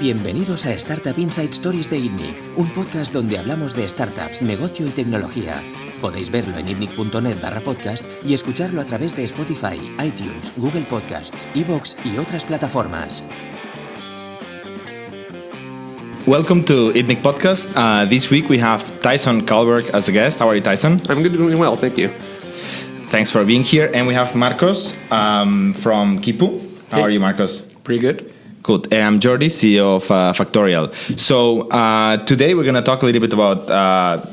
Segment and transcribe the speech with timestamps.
[0.00, 4.90] Bienvenidos a Startup Inside Stories de ITNIC, un podcast donde hablamos de startups, negocio y
[4.90, 5.62] tecnología.
[6.00, 11.48] Podéis verlo en itnic.net barra podcast y escucharlo a través de Spotify, iTunes, Google Podcasts,
[11.54, 13.22] Evox y otras plataformas.
[16.26, 17.70] Welcome to ITNIC Podcast.
[17.74, 20.40] Uh, this week we have Tyson Kalberg as a guest.
[20.40, 21.00] How are you, Tyson?
[21.08, 22.10] I'm good, doing well, thank you.
[23.08, 23.90] Thanks for being here.
[23.94, 26.60] And we have Marcos um, from Kipu.
[26.90, 27.02] How Hey.
[27.04, 27.60] are you, Marcos?
[27.84, 28.32] Pretty good.
[28.66, 28.92] Good.
[28.92, 30.92] I'm Jordi, CEO of uh, Factorial.
[31.16, 34.26] So uh, today we're going to talk a little bit about uh,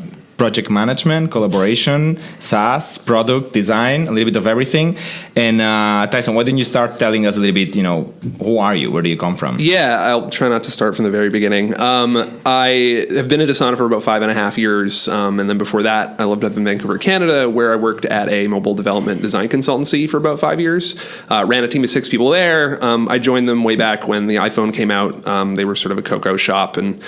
[0.44, 4.98] project management, collaboration, SaaS, product design, a little bit of everything.
[5.38, 7.78] And uh, Tyson, why didn't you start telling us a little bit?
[7.78, 8.92] You know, who are you?
[8.92, 9.56] Where do you come from?
[9.58, 11.80] Yeah, I'll try not to start from the very beginning.
[11.80, 12.12] Um,
[12.46, 15.08] I have been at Asana for about five and a half years.
[15.08, 18.28] Um, and then before that, I lived up in Vancouver, Canada, where I worked at
[18.28, 20.98] a mobile development design consultancy for about five years.
[21.32, 22.84] Uh, ran a team of six people there.
[22.84, 25.26] Um, I joined them way back when the iPhone came out.
[25.26, 26.76] Um, they were sort of a Cocoa shop.
[26.76, 27.02] And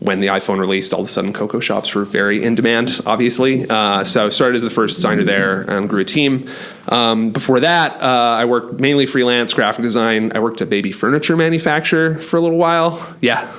[0.00, 3.68] when the iPhone released, all of a sudden Cocoa shops were very in demand, obviously.
[3.68, 6.48] Uh, so I started as the first designer there and grew a team.
[6.88, 10.32] Um, before that, uh, I worked mainly freelance graphic design.
[10.34, 13.16] I worked at baby furniture manufacturer for a little while.
[13.20, 13.52] Yeah,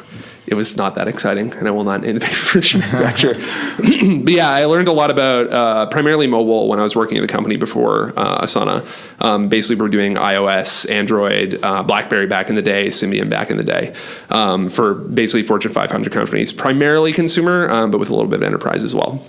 [0.51, 3.35] it was not that exciting, and I will not name the furniture manufacturer.
[4.23, 7.21] but yeah, I learned a lot about uh, primarily mobile when I was working at
[7.21, 8.85] the company before uh, Asana.
[9.23, 13.49] Um, basically, we were doing iOS, Android, uh, BlackBerry back in the day, Symbian back
[13.49, 13.95] in the day,
[14.29, 18.43] um, for basically Fortune 500 companies, primarily consumer, um, but with a little bit of
[18.43, 19.25] enterprise as well.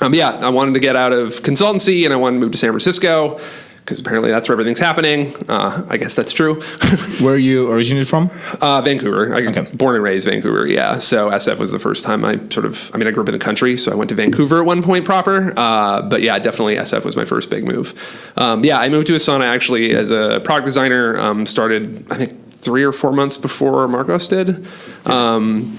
[0.00, 2.58] Um, yeah, I wanted to get out of consultancy and I wanted to move to
[2.58, 3.40] San Francisco
[3.84, 5.34] because apparently that's where everything's happening.
[5.48, 6.60] Uh, I guess that's true.
[7.20, 8.30] Where are you originally from?
[8.60, 9.34] uh, Vancouver.
[9.34, 9.62] I Okay.
[9.74, 10.66] born and raised Vancouver.
[10.66, 10.98] Yeah.
[10.98, 12.90] So SF was the first time I sort of.
[12.94, 14.82] I mean, I grew up in the country, so I went to Vancouver at one
[14.82, 15.52] point proper.
[15.56, 17.94] Uh, but yeah, definitely SF was my first big move.
[18.36, 21.18] Um, yeah, I moved to Asana actually as a product designer.
[21.18, 24.66] Um, started I think three or four months before Marcos did.
[25.06, 25.78] Um,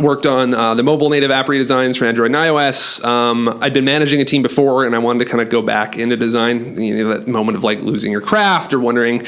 [0.00, 3.04] worked on uh, the mobile native app redesigns for Android and iOS.
[3.04, 5.96] Um, I'd been managing a team before, and I wanted to kind of go back
[5.96, 6.80] into design.
[6.80, 9.20] You know, that moment of like losing your craft or wondering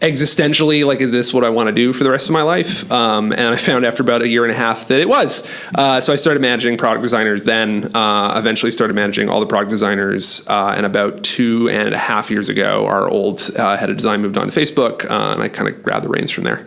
[0.00, 2.90] existentially, like, is this what I want to do for the rest of my life?
[2.92, 5.48] Um, and I found after about a year and a half that it was.
[5.74, 7.44] Uh, so I started managing product designers.
[7.44, 10.46] Then uh, eventually started managing all the product designers.
[10.46, 14.22] Uh, and about two and a half years ago, our old uh, head of design
[14.22, 16.66] moved on to Facebook, uh, and I kind of grabbed the reins from there.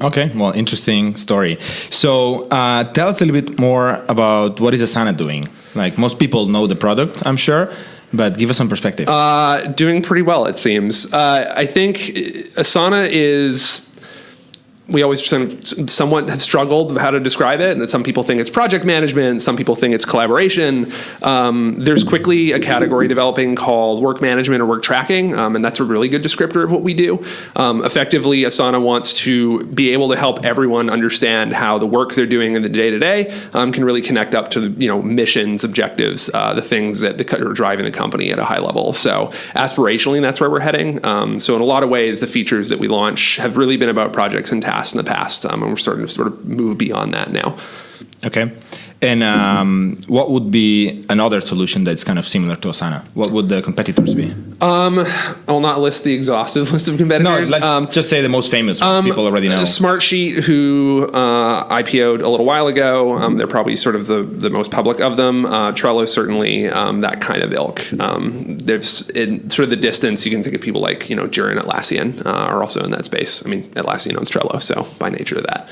[0.00, 1.58] Okay, well, interesting story.
[1.90, 5.48] So, uh, tell us a little bit more about what is Asana doing.
[5.74, 7.72] Like most people know the product, I'm sure,
[8.12, 9.08] but give us some perspective.
[9.08, 11.12] Uh, doing pretty well, it seems.
[11.12, 11.96] Uh, I think
[12.56, 13.88] Asana is.
[14.92, 15.26] We always
[15.90, 19.42] somewhat have struggled with how to describe it, and some people think it's project management.
[19.42, 20.92] Some people think it's collaboration.
[21.22, 25.80] Um, there's quickly a category developing called work management or work tracking, um, and that's
[25.80, 27.24] a really good descriptor of what we do.
[27.56, 32.26] Um, effectively, Asana wants to be able to help everyone understand how the work they're
[32.26, 36.30] doing in the day to day can really connect up to you know missions, objectives,
[36.34, 38.92] uh, the things that the, are driving the company at a high level.
[38.92, 41.04] So aspirationally, that's where we're heading.
[41.04, 43.88] Um, so in a lot of ways, the features that we launch have really been
[43.88, 46.78] about projects and tasks in the past, um, and we're starting to sort of move
[46.78, 47.56] beyond that now.
[48.24, 48.52] okay.
[49.02, 53.02] And um, what would be another solution that's kind of similar to Asana?
[53.14, 54.32] What would the competitors be?
[54.60, 57.50] I'll not list the exhaustive list of competitors.
[57.50, 59.62] No, let's Um, just say the most famous ones people already know.
[59.62, 64.22] Uh, Smartsheet, who uh, IPO'd a little while ago, um, they're probably sort of the,
[64.22, 65.46] the most public of them.
[65.46, 67.92] Uh, Trello, certainly um, that kind of ilk.
[68.00, 71.26] Um, there's in sort of the distance, you can think of people like you know
[71.26, 73.44] Jira and Atlassian uh, are also in that space.
[73.44, 75.68] I mean, Atlassian owns Trello, so by nature of that.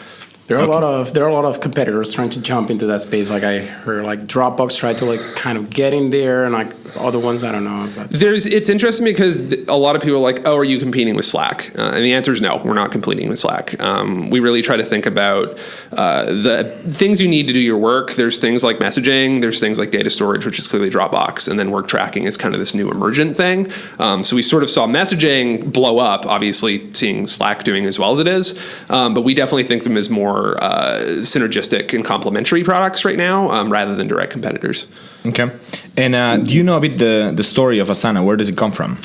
[0.50, 2.86] There are a lot of there are a lot of competitors trying to jump into
[2.86, 3.30] that space.
[3.30, 6.72] Like I heard, like Dropbox tried to like kind of get in there, and like
[6.96, 7.88] other ones I don't know.
[7.94, 11.14] But There's it's interesting because a lot of people are like, "Oh, are you competing
[11.14, 12.60] with Slack?" Uh, and the answer is no.
[12.64, 13.80] We're not competing with Slack.
[13.80, 15.56] Um, we really try to think about
[15.92, 18.14] uh, the things you need to do your work.
[18.14, 19.42] There's things like messaging.
[19.42, 22.54] There's things like data storage, which is clearly Dropbox, and then work tracking is kind
[22.54, 23.70] of this new emergent thing.
[24.00, 26.26] Um, so we sort of saw messaging blow up.
[26.26, 29.96] Obviously, seeing Slack doing as well as it is, um, but we definitely think them
[29.96, 34.86] as more uh, synergistic and complementary products right now, um, rather than direct competitors.
[35.26, 35.50] Okay.
[35.96, 38.24] And uh, do you know a bit the, the story of Asana?
[38.24, 38.98] Where does it come from?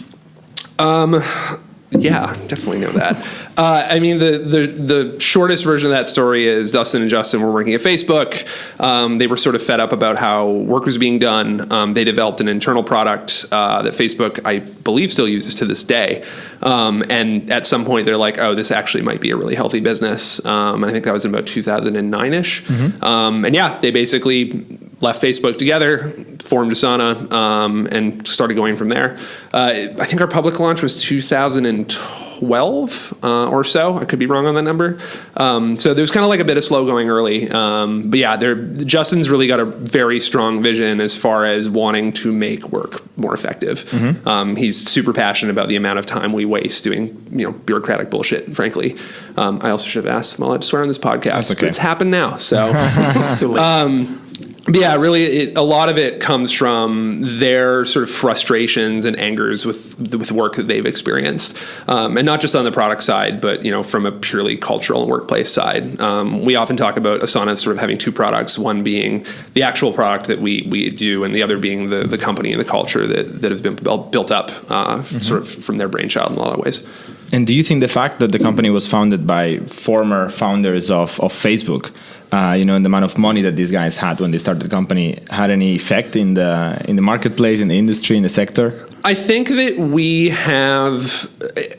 [1.91, 3.15] Yeah, definitely know that.
[3.57, 7.41] uh, I mean, the, the the shortest version of that story is Dustin and Justin
[7.41, 8.45] were working at Facebook.
[8.79, 11.71] Um, they were sort of fed up about how work was being done.
[11.71, 15.83] Um, they developed an internal product uh, that Facebook, I believe, still uses to this
[15.83, 16.25] day.
[16.63, 19.79] Um, and at some point, they're like, "Oh, this actually might be a really healthy
[19.79, 22.69] business." Um, and I think that was in about 2009 ish.
[23.03, 24.65] Um, and yeah, they basically
[25.05, 29.17] left Facebook together, formed Asana, um, and started going from there.
[29.53, 33.97] Uh, I think our public launch was 2012 uh, or so.
[33.97, 34.99] I could be wrong on that number.
[35.37, 37.49] Um, so there was kind of like a bit of slow going early.
[37.49, 42.11] Um, but yeah, there, Justin's really got a very strong vision as far as wanting
[42.13, 43.87] to make work more effective.
[44.27, 48.09] Um, he's super passionate about the amount of time we waste doing you know bureaucratic
[48.09, 48.55] bullshit.
[48.55, 48.97] Frankly,
[49.37, 50.39] um, I also should have asked.
[50.39, 51.61] Well, I swear on this podcast, okay.
[51.61, 52.37] but it's happened now.
[52.37, 52.71] So.
[52.71, 54.19] Late.
[54.24, 54.24] But
[54.67, 59.63] yeah, really, it, a lot of it comes from their sort of frustrations and angers
[59.63, 61.55] with with work that they've experienced,
[61.87, 65.03] um, and not just on the product side, but you know, from a purely cultural
[65.03, 65.99] and workplace side.
[66.01, 69.93] Um, we often talk about Asana sort of having two products: one being the actual
[69.93, 73.05] product that we we do, and the other being the the company and the culture
[73.05, 76.53] that that have been built, up, uh, sort of from their brainchild in a lot
[76.53, 76.83] of ways.
[77.31, 81.19] And do you think the fact that the company was founded by former founders of,
[81.19, 81.91] of Facebook,
[82.35, 84.61] uh, you know, and the amount of money that these guys had when they started
[84.61, 86.51] the company, had any effect in the
[86.89, 88.65] in the marketplace, in the industry, in the sector?
[89.11, 91.29] I think that we have,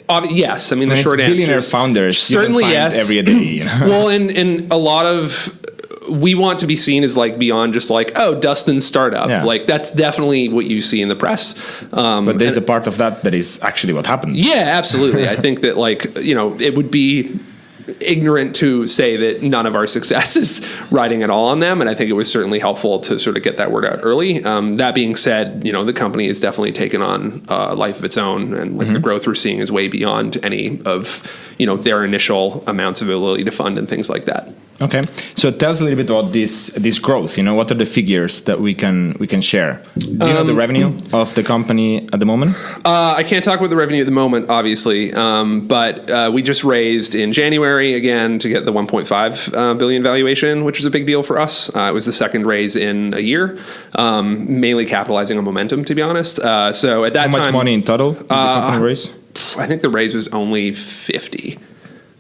[0.08, 0.70] uh, yes.
[0.72, 2.96] I mean, the I mean, short answer billionaire is founders Certainly, yes.
[2.96, 3.42] every day.
[3.58, 3.86] You know?
[3.90, 5.26] well, and and a lot of
[6.08, 9.28] we want to be seen as like beyond just like oh Dustin's startup.
[9.28, 9.44] Yeah.
[9.44, 11.54] Like that's definitely what you see in the press.
[11.92, 14.36] Um, but there's and- a part of that that is actually what happened.
[14.36, 15.28] yeah, absolutely.
[15.28, 17.38] I think that like you know it would be
[18.00, 21.88] ignorant to say that none of our success is riding at all on them and
[21.88, 24.44] i think it was certainly helpful to sort of get that word out early.
[24.44, 28.04] Um, that being said you know the company has definitely taken on a life of
[28.04, 31.22] its own and like the growth we're seeing is way beyond any of
[31.58, 34.48] you know their initial amounts of ability to fund and things like that
[34.78, 35.04] Okay,
[35.36, 37.38] so tell us a little bit about this this growth.
[37.38, 39.80] You know, what are the figures that we can we can share?
[39.96, 42.56] Do you know the Um, revenue of the company at the moment?
[42.84, 46.42] Uh, I can't talk about the revenue at the moment, obviously, um, but uh, we
[46.42, 50.90] just raised in January again to get the 1.5 uh, billion valuation, which was a
[50.90, 51.74] big deal for us.
[51.74, 53.56] Uh, it was the second raise in a year,
[53.94, 56.38] um, mainly capitalizing on momentum, to be honest.
[56.38, 57.32] Uh, so at that time.
[57.32, 58.12] How much money in total?
[58.12, 59.10] did the company raise?
[59.56, 61.58] I think the raise was only 50.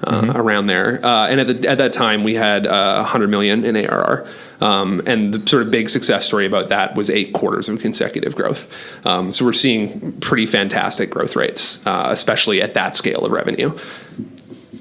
[0.04, 3.64] Uh, Around there, uh, and at, the, at that time we had uh, 100 million
[3.64, 4.26] in ARR,
[4.60, 8.36] um, and the sort of big success story about that was eight quarters of consecutive
[8.36, 8.70] growth.
[9.06, 13.74] Um, so we're seeing pretty fantastic growth rates, uh, especially at that scale of revenue.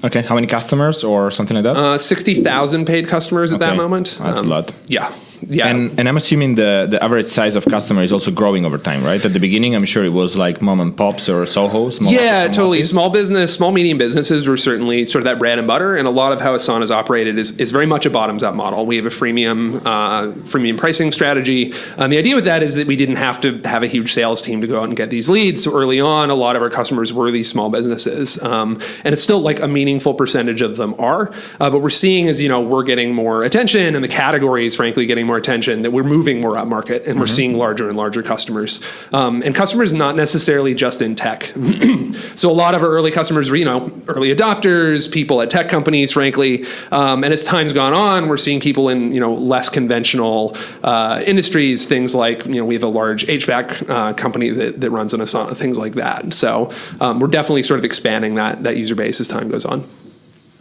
[0.04, 1.76] Okay, how many customers or something like that?
[1.76, 3.76] Uh, 60,000 paid customers at that Okay.
[3.78, 4.18] moment.
[4.20, 4.72] Um, That's a lot.
[4.86, 5.10] Yeah,
[5.42, 5.68] yeah.
[5.68, 9.04] And, and I'm assuming the, the average size of customer is also growing over time,
[9.04, 9.24] right?
[9.24, 11.90] At the beginning, I'm sure it was like mom and pops or Soho.
[11.90, 12.78] Small yeah, totally.
[12.78, 12.90] office.
[12.90, 16.10] Small business, small medium businesses were certainly sort of that bread and butter, and a
[16.10, 18.86] lot of how Asana is operated is, is very much a bottoms up model.
[18.86, 21.72] We have a freemium uh, freemium pricing strategy.
[21.98, 24.42] Um, the idea with that is that we didn't have to have a huge sales
[24.42, 25.64] team to go out and get these leads.
[25.64, 29.22] So early on, a lot of our customers were these small businesses, um, and it's
[29.22, 31.32] still like a meaningful percentage of them are.
[31.60, 34.76] Uh, but we're seeing as you know we're getting more attention, and the category is
[34.76, 35.82] frankly getting more attention.
[35.82, 38.80] That we're moving more up market, and we're seeing larger and larger customers,
[39.12, 41.52] um, and customers not necessarily just in tech.
[42.34, 45.68] so a lot of our early customers were you know early adopters, people at tech
[45.68, 46.64] companies, frankly.
[46.92, 51.22] Um, and as time's gone on, we're seeing people in you know less conventional uh,
[51.26, 55.12] industries, things like you know we have a large HVAC uh, company that, that runs
[55.12, 56.32] on Asana, things like that.
[56.32, 59.84] So um, we're definitely sort of expanding that that user base as time goes on.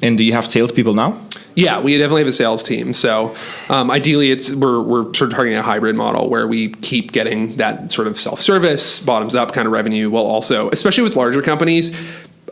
[0.02, 1.20] And do you have salespeople now?
[1.56, 2.94] Yeah, we definitely have a sales team.
[2.94, 3.36] So
[3.70, 7.56] um, ideally, it's we're we're sort of targeting a hybrid model where we keep getting
[7.56, 11.42] that sort of self service, bottoms up kind of revenue, while also, especially with larger
[11.42, 11.96] companies,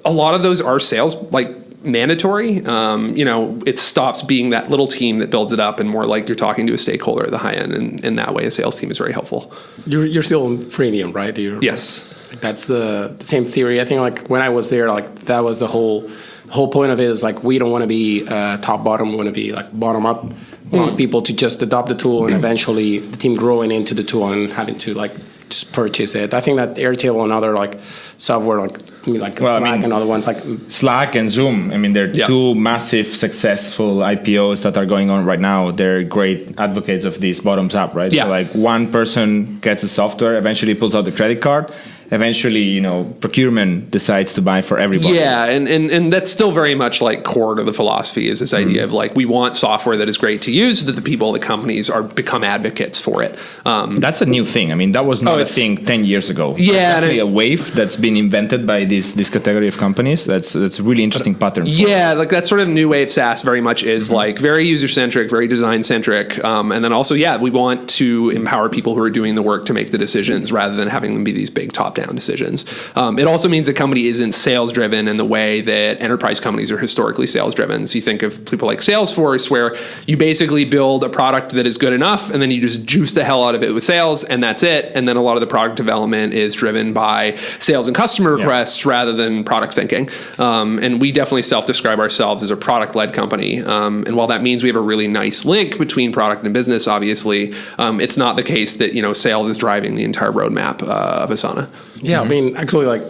[0.06, 1.50] a lot of those are sales like
[1.84, 2.66] mandatory.
[2.66, 6.06] Um, you know, it stops being that little team that builds it up, and more
[6.06, 8.52] like you're talking to a stakeholder at the high end, and in that way, a
[8.52, 9.54] sales team is very helpful.
[9.86, 11.38] You're, you're still in freemium, right?
[11.38, 12.10] You're, Yes.
[12.40, 13.80] That's the, the same theory.
[13.80, 16.10] I think like when I was there, like that was the whole
[16.54, 19.10] whole point of it is like we don't want to be uh, top bottom.
[19.12, 20.24] We want to be like bottom up.
[20.72, 24.04] We want people to just adopt the tool and eventually the team growing into the
[24.04, 25.12] tool and having to like
[25.50, 26.34] just purchase it.
[26.34, 27.80] I think that Airtable and other like
[28.18, 31.30] software like I mean, like Well, I Slack mean- and other ones like Slack and
[31.30, 31.72] Zoom.
[31.72, 32.26] I mean, they're Yeah.
[32.28, 35.72] two massive, successful IPOs that are going on right now.
[35.72, 38.12] They're great advocates of this bottoms up, right?
[38.14, 38.24] Yeah.
[38.24, 41.72] So like one person gets the software, eventually pulls out the credit card,
[42.14, 45.16] eventually, you know, procurement decides to buy for everybody.
[45.16, 48.54] Yeah, and, and and that's still very much like core to the philosophy is this
[48.54, 51.32] idea of like we want software that is great to use, so that the people,
[51.32, 53.38] the companies, are become advocates for it.
[53.66, 54.72] Um, That's a new thing.
[54.72, 56.56] I mean, that was not Oh, a thing ten years ago.
[56.58, 60.26] Yeah, definitely it- a wave that's been invented by this this category of companies.
[60.26, 61.66] That's that's a really interesting pattern.
[61.66, 65.30] Yeah, like that sort of new wave SaaS very much is like very user centric,
[65.38, 69.10] very design centric, um, and then also yeah, we want to empower people who are
[69.20, 71.96] doing the work to make the decisions rather than having them be these big top
[71.96, 72.66] down top-down decisions.
[72.96, 76.78] Um, it also means the company isn't sales-driven in the way that enterprise companies are
[76.78, 77.88] historically sales-driven.
[77.88, 81.78] So you think of people like Salesforce, where you basically build a product that is
[81.78, 84.44] good enough, and then you just juice the hell out of it with sales, and
[84.44, 84.92] that's it.
[84.96, 88.86] And then a lot of the product development is driven by sales and customer requests
[88.86, 90.10] rather than product thinking.
[90.38, 93.62] Um, and we definitely self-describe ourselves as a product-led company.
[93.62, 96.88] Um, and while that means we have a really nice link between product and business,
[96.88, 100.82] obviously, um, it's not the case that you know sales is driving the entire roadmap
[100.84, 101.68] uh, of Asana.
[102.04, 103.02] Yeah, I mean, actually, like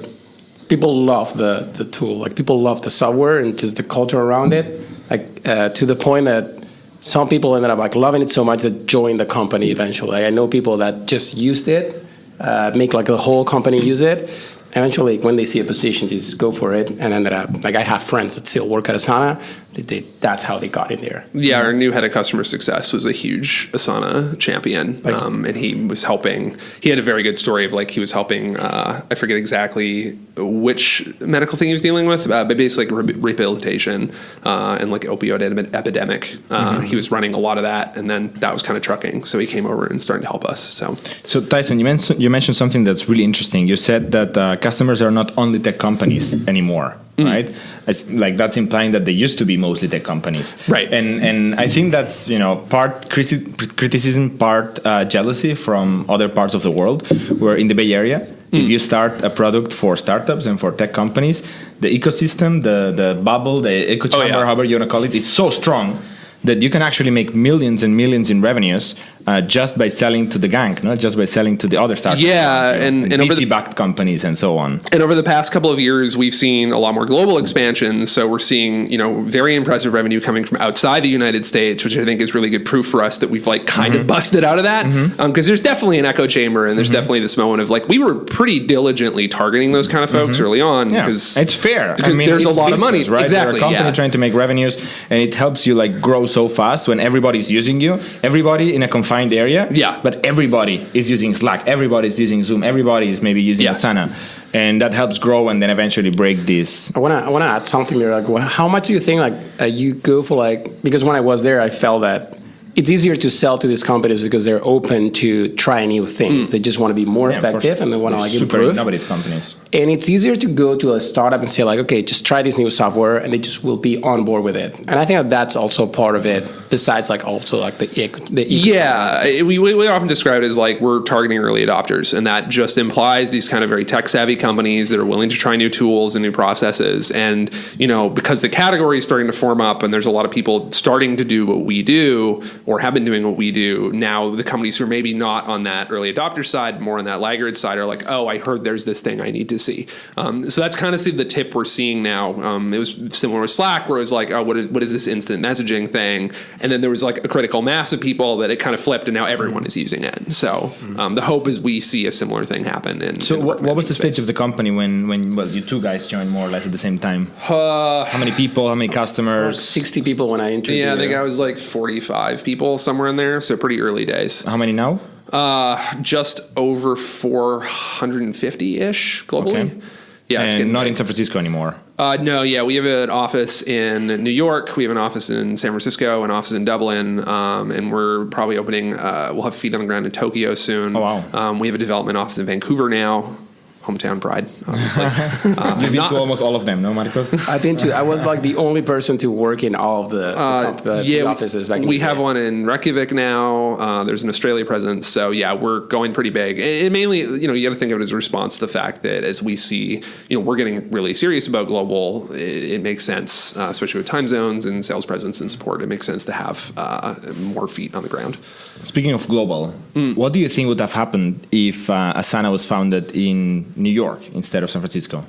[0.70, 2.18] people love the the tool.
[2.20, 4.66] Like people love the software and just the culture around it.
[5.10, 6.64] Like uh, to the point that
[7.02, 10.26] some people ended up like loving it so much that joined the company eventually.
[10.26, 12.06] I know people that just used it,
[12.40, 14.30] uh, make like the whole company use it.
[14.72, 16.90] Eventually, when they see a position, just go for it.
[16.90, 19.42] And ended up like I have friends that still work at Asana.
[19.74, 21.26] They, they, that's how they got in there.
[21.34, 25.56] Yeah, our new head of customer success was a huge Asana champion, Like- um, and
[25.56, 26.58] he was helping.
[26.82, 28.58] He had a very good story of like he was helping.
[28.58, 33.08] Uh, I forget exactly which medical thing he was dealing with, uh, but basically like
[33.10, 34.12] re- rehabilitation
[34.44, 36.36] uh, and like opioid ep- epidemic.
[36.50, 39.24] Uh, He was running a lot of that, and then that was kind of trucking.
[39.26, 40.60] So he came over and started to help us.
[40.60, 43.68] So So Tyson, you mentioned you mentioned something that's really interesting.
[43.68, 47.54] You said that uh, customers are not only tech companies anymore, right?
[47.88, 50.92] It's like that's implying that they used to be mostly tech companies, Right.
[50.92, 56.30] And and I think that's you know part criti- criticism, part uh, jealousy from other
[56.30, 57.08] parts of the world.
[57.40, 60.94] Where in the Bay Area, if you start a product for startups and for tech
[60.94, 61.44] companies,
[61.82, 64.46] the ecosystem, the the bubble, the echo chamber, yeah.
[64.46, 66.00] however you want to call it, is so strong
[66.44, 68.96] that you can actually make millions and millions in revenues
[69.28, 72.22] uh, just by selling to the gang, not just by selling to the other startups.
[72.22, 74.82] Yeah, and- and over the- VC-backed companies and so on.
[74.92, 78.06] And over the past couple of years, we've seen a lot more global expansion.
[78.06, 81.98] So we're seeing, you know, very impressive revenue coming from outside the United States, which
[81.98, 84.08] I think is really good proof for us that we've like kind of mm-hmm.
[84.08, 84.86] busted out of that.
[84.86, 85.22] Mm-hmm.
[85.22, 86.96] Um, because there's definitely an echo chamber, and there's mm-hmm.
[86.96, 90.62] definitely this moment of like we were pretty diligently targeting those kind of folks early
[90.62, 91.96] on Yeah, because it's fair.
[91.96, 93.24] because there's a lot of money, right?
[93.24, 93.92] Exactly, You're a company yeah.
[93.92, 94.78] trying to make revenues,
[95.10, 98.00] and it helps you like grow so fast when everybody's using you.
[98.22, 99.68] Everybody in a confined area.
[99.72, 100.00] Yeah.
[100.02, 101.68] But everybody is using Slack.
[101.68, 102.64] Everybody is using Zoom.
[102.64, 103.74] Everybody is maybe using Yeah.
[103.74, 104.10] Asana,
[104.54, 106.92] and that helps grow and then eventually break this.
[106.96, 108.20] I wanna I wanna add something there.
[108.20, 111.22] Like, how much do you think like uh, you go for like because when I
[111.22, 112.38] was there, I felt that
[112.76, 116.50] it's easier to sell to these companies because they're open to try new things.
[116.50, 118.58] They just want to be more Yeah, effective and they want to They're like super
[118.58, 118.74] improve.
[118.74, 119.56] innovative companies.
[119.74, 122.60] And it's easier to go to a startup and say like, okay, just try this
[122.60, 124.78] new software, and they just will be on board with it.
[124.78, 126.48] And I think that that's also part of it.
[126.70, 127.88] Besides, like also like the
[128.30, 132.50] the Yeah, we we often describe it as like we're targeting early adopters, and that
[132.50, 135.70] just implies these kind of very tech savvy companies that are willing to try new
[135.70, 137.10] tools and new processes.
[137.12, 140.26] And you know, because the category is starting to form up, and there's a lot
[140.26, 143.92] of people starting to do what we do or have been doing what we do.
[143.92, 147.20] Now, the companies who are maybe not on that early adopter side, more on that
[147.20, 149.88] laggard side, are like, oh, I heard there's this thing I need to see.
[150.18, 152.40] Um, so that's kind of the tip we're seeing now.
[152.42, 154.92] Um, it was similar with Slack, where it was like, oh, what is what is
[154.92, 156.32] this instant messaging thing?
[156.60, 159.08] And then there was like a critical mass of people that it kind of flipped,
[159.08, 160.34] and now everyone is using it.
[160.34, 163.02] So um, the hope is we see a similar thing happen.
[163.02, 164.20] In, So in what, what was the management stage space.
[164.20, 166.78] of the company when, when well you two guys joined more or less at the
[166.78, 167.28] same time?
[167.38, 168.68] how many people?
[168.70, 169.60] How many customers?
[169.60, 170.80] sixty people when I interviewed.
[170.86, 171.20] Yeah, I think there.
[171.20, 174.44] I was like 45 people somewhere in there, so pretty early days.
[174.44, 175.00] How many now?
[175.34, 179.72] Uh, just over 450 ish globally.
[179.72, 179.82] Okay.
[180.30, 180.90] Yeah, it's and getting not big.
[180.90, 181.76] in San Francisco anymore.
[181.98, 184.78] Uh, no, yeah, we have an office in New York.
[184.78, 188.58] We have an office in San Francisco, an office in Dublin, um, and we're probably
[188.58, 188.94] opening.
[188.94, 190.96] Uh, we'll have feet on the ground in Tokyo soon.
[190.96, 191.26] Oh, wow.
[191.34, 193.36] Um, we have a development office in Vancouver now.
[193.84, 195.04] Hometown pride, obviously.
[195.04, 197.34] uh, You've been to almost all of them, no, Marcos?
[197.50, 197.92] I've been to.
[197.92, 201.02] I was like the only person to work in all of the, the, comp- uh,
[201.02, 203.76] the offices back we the have one in Reykjavik now.
[203.76, 206.60] Uh, there's an Australia presence, so yeah, we're going pretty big.
[206.60, 208.62] And, and mainly, you know, you got to think of it as a response to
[208.62, 212.32] the fact that as we see, you know, we're getting really serious about global.
[212.32, 212.40] It,
[212.72, 215.82] it makes sense, uh, especially with time zones and sales presence and support.
[215.82, 218.38] It makes sense to have uh, more feet on the ground.
[218.84, 219.68] Speaking of global,
[220.16, 224.22] what do you think would have happened if uh, Asana was founded in New York
[224.34, 225.26] instead of San Francisco?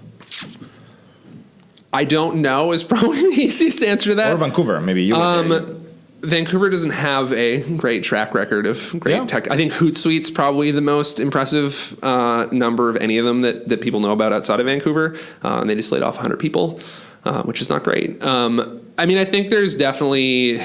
[1.93, 4.33] I don't know is probably the easiest answer to that.
[4.35, 5.05] Or Vancouver, maybe.
[5.05, 5.15] You.
[5.15, 5.81] Um,
[6.23, 9.27] Vancouver doesn't have a great track record of great Yeah.
[9.27, 9.51] tech.
[9.51, 13.83] I think Hootsuite's probably the most impressive uh, number of any of them that, that
[13.83, 15.17] people know about outside of Vancouver.
[15.45, 16.81] Uh, and they just laid off 100 people,
[17.27, 18.23] uh, which is not great.
[18.25, 20.61] Um, I mean, I think there's definitely.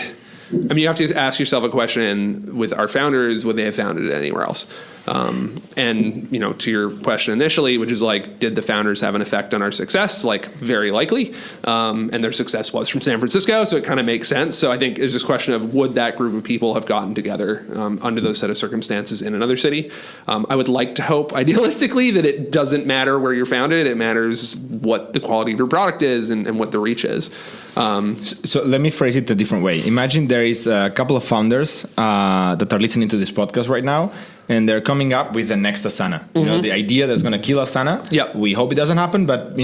[0.51, 3.75] I mean, you have to ask yourself a question with our founders: Would they have
[3.75, 4.65] founded it anywhere else?
[5.09, 9.15] Um, and you know, to your question initially, which is like, did the founders have
[9.15, 10.23] an effect on our success?
[10.23, 11.33] Like, very likely.
[11.63, 14.57] Um, and their success was from San Francisco, so it kind of makes sense.
[14.57, 17.65] So I think it's a question of would that group of people have gotten together
[17.75, 19.91] um, under those set of circumstances in another city?
[20.27, 23.87] Um, I would like to hope, idealistically, that it doesn't matter where you're founded.
[23.87, 27.31] It matters what the quality of your product is and, and what the reach is.
[27.75, 29.85] Um, So let me phrase it a different way.
[29.85, 33.83] Imagine there is a couple of founders uh, that are listening to this podcast right
[33.83, 34.11] now,
[34.49, 36.27] and they're coming up with the next Asana.
[36.35, 38.05] You know, the idea that's going to kill Asana.
[38.11, 38.35] Yeah.
[38.35, 39.55] We hope it doesn't happen, but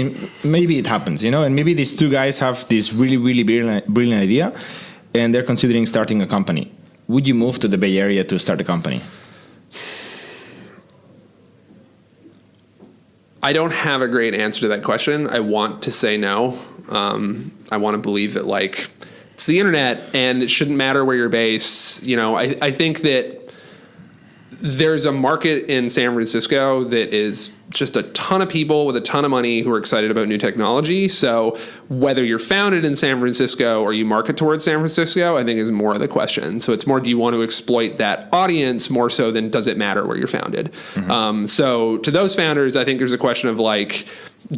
[0.44, 1.22] maybe it happens.
[1.24, 4.56] You know, and maybe these two guys have this really, really brilliant, brilliant idea,
[5.12, 6.72] and they're considering starting a company.
[7.08, 9.02] Would you move to the Bay Area to start a company?
[13.42, 15.28] I don't have a great answer to that question.
[15.28, 16.58] I want to say no.
[16.88, 18.90] Um, I want to believe that like
[19.34, 22.02] it's the internet and it shouldn't matter where you're based.
[22.02, 23.45] You know, I, I think that
[24.60, 29.00] there's a market in San Francisco that is just a ton of people with a
[29.00, 31.08] ton of money who are excited about new technology.
[31.08, 31.58] So
[31.88, 35.70] whether you're founded in San Francisco or you market towards San Francisco, I think is
[35.70, 36.60] more of the question.
[36.60, 39.76] So it's more do you want to exploit that audience more so than does it
[39.76, 40.72] matter where you're founded?
[41.10, 44.06] Um, so to those founders, I think there's a question of like,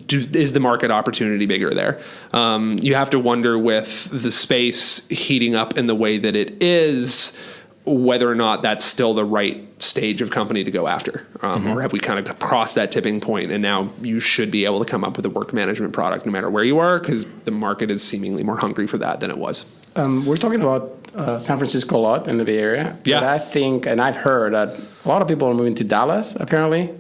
[0.07, 2.01] do, is the market opportunity bigger there?
[2.33, 6.63] Um, you have to wonder with the space heating up in the way that it
[6.63, 7.37] is
[7.89, 11.81] whether or not that's still the right stage of company to go after, um, or
[11.81, 14.85] have we kind of crossed that tipping point and now you should be able to
[14.85, 17.91] come up with a work management product no matter where you are because the market
[17.91, 19.65] is seemingly more hungry for that than it was.
[19.97, 22.99] Um, we're talking about uh, San Francisco a lot in the Bay Area.
[23.05, 23.21] Yeah.
[23.21, 26.37] But I think, and I've heard that a lot of people are moving to Dallas,
[26.37, 26.95] apparently.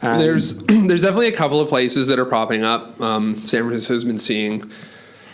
[0.00, 3.00] There's there's definitely a couple of places that are popping up.
[3.00, 4.70] Um, San Francisco's been seeing.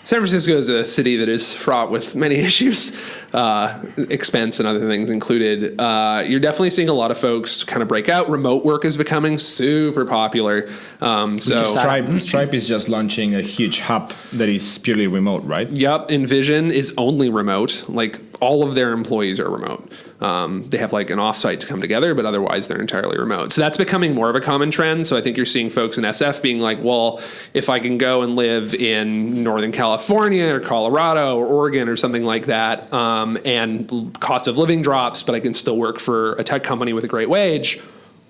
[0.03, 2.97] San Francisco is a city that is fraught with many issues,
[3.33, 5.81] uh, expense and other things included.
[5.81, 8.29] Uh, you're definitely seeing a lot of folks kind of break out.
[8.29, 10.69] Remote work is becoming super popular.
[11.01, 11.63] Um, so.
[11.65, 15.71] Stripe, Stripe is just launching a huge hub that is purely remote, right?
[15.71, 17.85] Yep, InVision is only remote.
[17.89, 19.91] Like all of their employees are remote.
[20.21, 23.53] Um, they have like an offsite to come together, but otherwise they're entirely remote.
[23.53, 25.07] So that's becoming more of a common trend.
[25.07, 27.23] So I think you're seeing folks in SF being like, well,
[27.55, 32.25] if I can go and live in Northern California or Colorado or Oregon or something
[32.25, 36.45] like that, um, and cost of living drops, but I can still work for a
[36.45, 37.81] tech company with a great wage.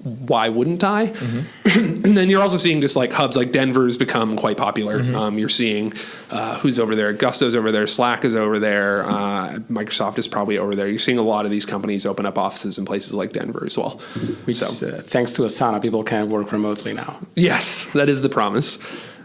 [0.02, 1.12] Why wouldn't I?
[1.66, 5.02] and then you're also seeing just like hubs like Denver's become quite popular.
[5.14, 5.92] Um, you're seeing
[6.30, 7.12] uh, who's over there.
[7.12, 7.86] Gusto's over there.
[7.86, 9.04] Slack is over there.
[9.04, 10.88] Uh, Microsoft is probably over there.
[10.88, 13.76] You're seeing a lot of these companies open up offices in places like Denver as
[13.76, 14.00] well.
[14.46, 17.18] which, so uh, thanks to Asana, people can work remotely now.
[17.36, 18.78] yes, that is the promise.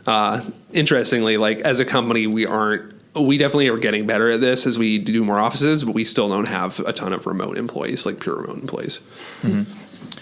[0.06, 0.42] Uh,
[0.74, 2.95] interestingly, like as a company, we aren't.
[3.16, 6.30] We definitely are getting better at this as we do more offices, but we still
[6.30, 9.00] don't have a ton of remote employees, like pure remote employees.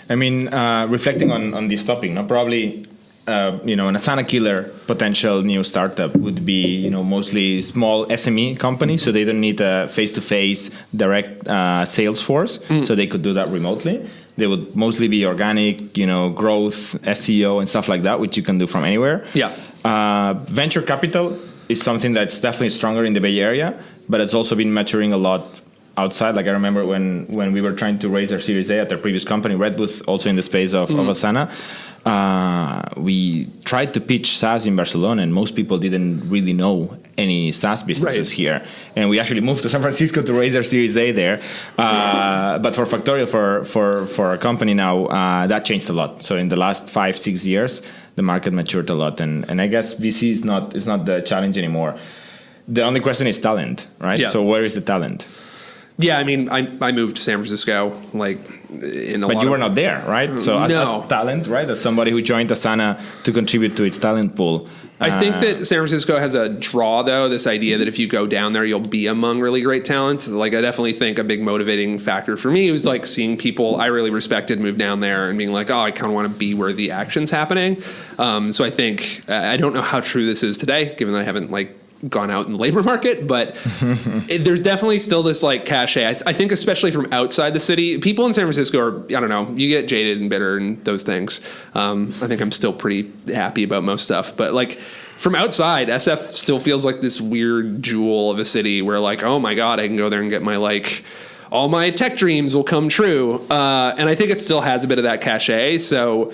[0.09, 2.85] I mean, uh, reflecting on, on this topic, no, probably,
[3.27, 8.05] uh, you know, an Asana killer potential new startup would be, you know, mostly small
[8.07, 13.21] SME companies, so they don't need a face-to-face direct uh, sales force, so they could
[13.21, 14.07] do that remotely.
[14.35, 18.43] They would mostly be organic, you know, growth, SEO, and stuff like that, which you
[18.43, 19.25] can do from anywhere.
[19.33, 19.57] Yeah.
[19.85, 21.37] Uh, venture capital
[21.73, 23.69] is something that's definitely stronger in the Bay Area,
[24.11, 25.41] but it's also been maturing a lot
[26.03, 26.31] outside.
[26.35, 27.07] Like I remember when
[27.37, 30.27] when we were trying to raise our Series A at our previous company, Redbooth, also
[30.29, 31.43] in the space of, of Asana.
[32.05, 36.75] Uh, we tried to pitch SaaS in Barcelona, and most people didn't really know
[37.17, 38.37] any SaaS businesses Right.
[38.41, 38.57] here.
[38.97, 41.37] And we actually moved to San Francisco to raise our Series A there.
[41.77, 46.11] Uh, but for Factorial, for for for our company now, uh, that changed a lot.
[46.27, 47.81] So in the last five six years,
[48.15, 51.21] the market matured a lot, and and I guess VC is not is not the
[51.21, 51.97] challenge anymore.
[52.67, 54.19] The only question is talent, right?
[54.19, 54.29] Yeah.
[54.29, 55.25] So where is the talent?
[55.97, 58.39] Yeah, I mean, I, I moved to San Francisco like
[58.81, 60.39] in a But you were not there, right?
[60.39, 61.01] So as, No.
[61.01, 61.69] as talent, right?
[61.69, 64.67] As somebody who joined Asana to contribute to its talent pool.
[64.99, 67.27] I think uh, that San Francisco has a draw, though.
[67.27, 70.27] This idea that if you go down there, you'll be among really great talents.
[70.27, 73.87] Like, I definitely think a big motivating factor for me was like seeing people I
[73.87, 76.53] really respected move down there and being like, oh, I kind of want to be
[76.53, 77.83] where the action's happening.
[78.17, 81.25] Um, so I think I don't know how true this is today, given that I
[81.25, 81.75] haven't like
[82.09, 83.55] gone out in the labor market, but
[84.29, 86.05] it, there's definitely still this like cachet.
[86.05, 89.29] I, I think, especially from outside the city, people in San Francisco are, I don't
[89.29, 91.41] know, you get jaded and bitter and those things.
[91.73, 94.79] Um, I think I'm still pretty happy about most stuff, but like
[95.17, 99.39] from outside, SF still feels like this weird jewel of a city where, like, oh
[99.39, 101.05] my God, I can go there and get my like,
[101.49, 103.35] all my tech dreams will come true.
[103.49, 105.77] Uh, and I think it still has a bit of that cachet.
[105.77, 106.33] So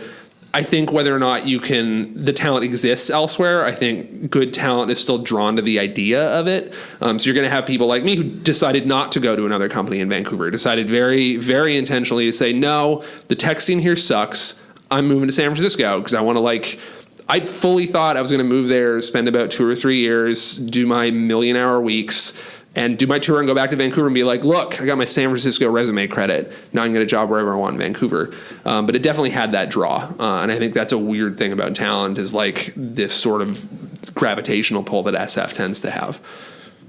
[0.52, 3.66] I think whether or not you can, the talent exists elsewhere.
[3.66, 6.74] I think good talent is still drawn to the idea of it.
[7.02, 9.46] Um, so you're going to have people like me who decided not to go to
[9.46, 13.96] another company in Vancouver, decided very, very intentionally to say, no, the tech scene here
[13.96, 14.60] sucks.
[14.90, 16.80] I'm moving to San Francisco because I want to like.
[17.32, 20.58] I fully thought I was going to move there, spend about two or three years,
[20.58, 22.34] do my million hour weeks,
[22.76, 24.98] and do my tour and go back to Vancouver and be like, look, I got
[24.98, 26.52] my San Francisco resume credit.
[26.72, 28.34] Now I can get a job wherever I want in Vancouver.
[28.66, 30.12] Um, but it definitely had that draw.
[30.20, 34.14] Uh, and I think that's a weird thing about talent is like this sort of
[34.14, 36.20] gravitational pull that SF tends to have.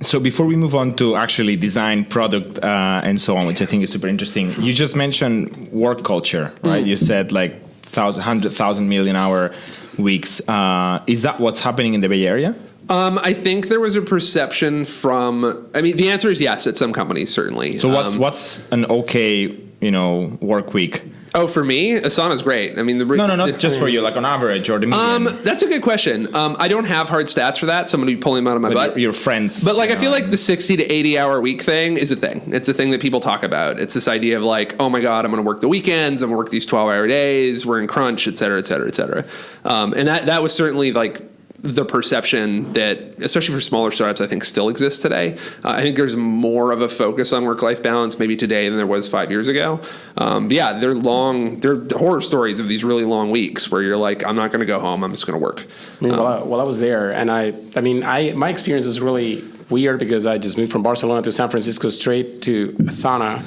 [0.02, 3.66] So before we move on to actually design, product, uh, and so on, which I
[3.66, 6.84] think is super interesting, you just mentioned work culture, right?
[6.84, 9.54] You said like thousand, hundred thousand million hour
[9.98, 10.40] weeks.
[10.48, 12.54] Uh, is that what's happening in the Bay Area?
[12.90, 15.70] Um, I think there was a perception from.
[15.74, 17.78] I mean, the answer is yes at some companies, certainly.
[17.78, 21.02] So what's Um, what's an okay, you know, work week?
[21.32, 22.76] oh, for me, Asana's great.
[22.76, 25.28] I mean, the No, no, not just for you, like on average or the median.
[25.28, 26.34] Um, that's a good question.
[26.34, 28.50] Um, I don't have hard stats for that, so I'm going to be pulling them
[28.50, 28.90] out of my but butt.
[28.90, 29.62] your, your friends.
[29.62, 32.16] But like, I you feel like the 60 to 80 hour week thing is a
[32.16, 32.52] thing.
[32.52, 33.78] It's a thing that people talk about.
[33.78, 36.22] It's this idea of like, oh my God, I'm going to work the weekends.
[36.22, 37.64] I'm going to work these 12 hour days.
[37.64, 39.24] We're in crunch, et cetera, et cetera, et cetera.
[39.64, 41.29] Um, and that, that was certainly like
[41.62, 45.36] the perception that, especially for smaller startups, I think still exists today.
[45.62, 48.78] Uh, I think there's more of a focus on work life balance maybe today than
[48.78, 49.80] there was five years ago.
[50.16, 53.96] Um, but yeah, they're long, they're horror stories of these really long weeks where you're
[53.96, 55.04] like, I'm not going to go home.
[55.04, 55.66] I'm just going to work.
[56.00, 58.86] I mean, while, I, while I was there, and I, I mean, I my experience
[58.86, 63.42] is really weird because I just moved from Barcelona to San Francisco straight to Asana.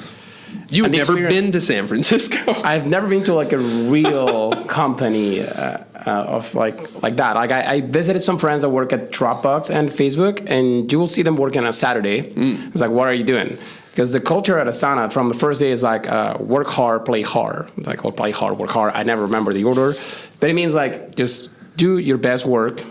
[0.70, 2.38] You've never been to San Francisco.
[2.64, 7.36] I've never been to like a real company uh, uh, of like like that.
[7.36, 11.06] Like I, I visited some friends that work at Dropbox and Facebook, and you will
[11.06, 12.32] see them working on Saturday.
[12.36, 13.58] It's like, what are you doing?
[13.90, 17.22] Because the culture at Asana from the first day is like uh, work hard, play
[17.22, 17.70] hard.
[17.86, 18.92] Like or play hard, work hard.
[18.94, 19.94] I never remember the order,
[20.40, 22.82] but it means like just do your best work,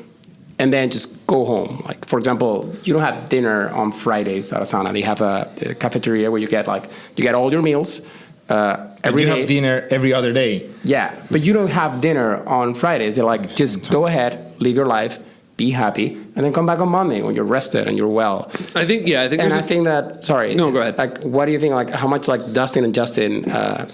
[0.59, 1.83] and then just go home.
[1.85, 4.93] Like for example, you don't have dinner on Fridays at Asana.
[4.93, 8.01] They have a, a cafeteria where you get like you get all your meals.
[8.49, 9.39] Uh, every you day.
[9.39, 10.69] have dinner every other day.
[10.83, 13.15] Yeah, but you don't have dinner on Fridays.
[13.15, 15.17] They're like, just go ahead, live your life,
[15.55, 18.51] be happy, and then come back on Monday when you're rested and you're well.
[18.75, 20.55] I think yeah, I think And there's I a- think that sorry.
[20.55, 20.97] No, go ahead.
[20.97, 21.73] Like, what do you think?
[21.73, 23.87] Like, how much like Dustin and Justin uh,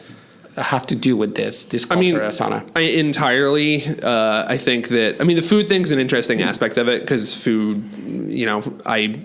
[0.58, 1.66] have to do with this?
[1.66, 2.68] This I culture mean, at Asana.
[2.76, 3.84] I entirely.
[4.02, 5.22] Uh, I think that.
[5.22, 7.84] I mean, the food thing's an interesting aspect of it because food.
[8.30, 9.20] You know, I.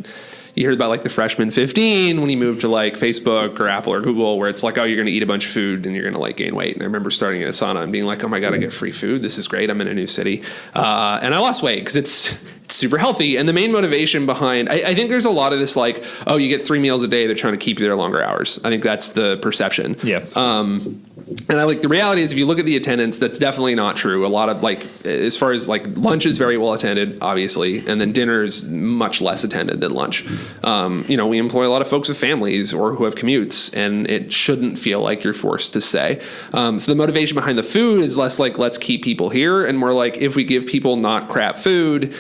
[0.55, 3.93] You heard about like the freshman 15 when he moved to like Facebook or Apple
[3.93, 5.95] or Google, where it's like, oh, you're going to eat a bunch of food and
[5.95, 6.75] you're going to like gain weight.
[6.75, 8.93] And I remember starting at Asana and being like, oh my god, I get free
[8.93, 9.23] food.
[9.23, 9.69] This is great.
[9.69, 10.43] I'm in a new city,
[10.75, 13.37] uh, and I lost weight because it's it's super healthy.
[13.37, 16.37] And the main motivation behind, I, I think there's a lot of this like, oh,
[16.37, 17.27] you get three meals a day.
[17.27, 18.59] They're trying to keep you there longer hours.
[18.65, 19.97] I think that's the perception.
[20.03, 20.37] Yes.
[20.37, 21.05] Um,
[21.49, 23.97] and I like the reality is if you look at the attendance, that's definitely not
[23.97, 24.27] true.
[24.27, 28.01] A lot of like as far as like lunch is very well attended, obviously, and
[28.01, 30.27] then dinner is much less attended than lunch.
[30.63, 33.75] Um, you know, we employ a lot of folks with families or who have commutes,
[33.75, 36.21] and it shouldn't feel like you're forced to stay.
[36.53, 39.79] Um, so the motivation behind the food is less like let's keep people here, and
[39.79, 42.15] more like if we give people not crap food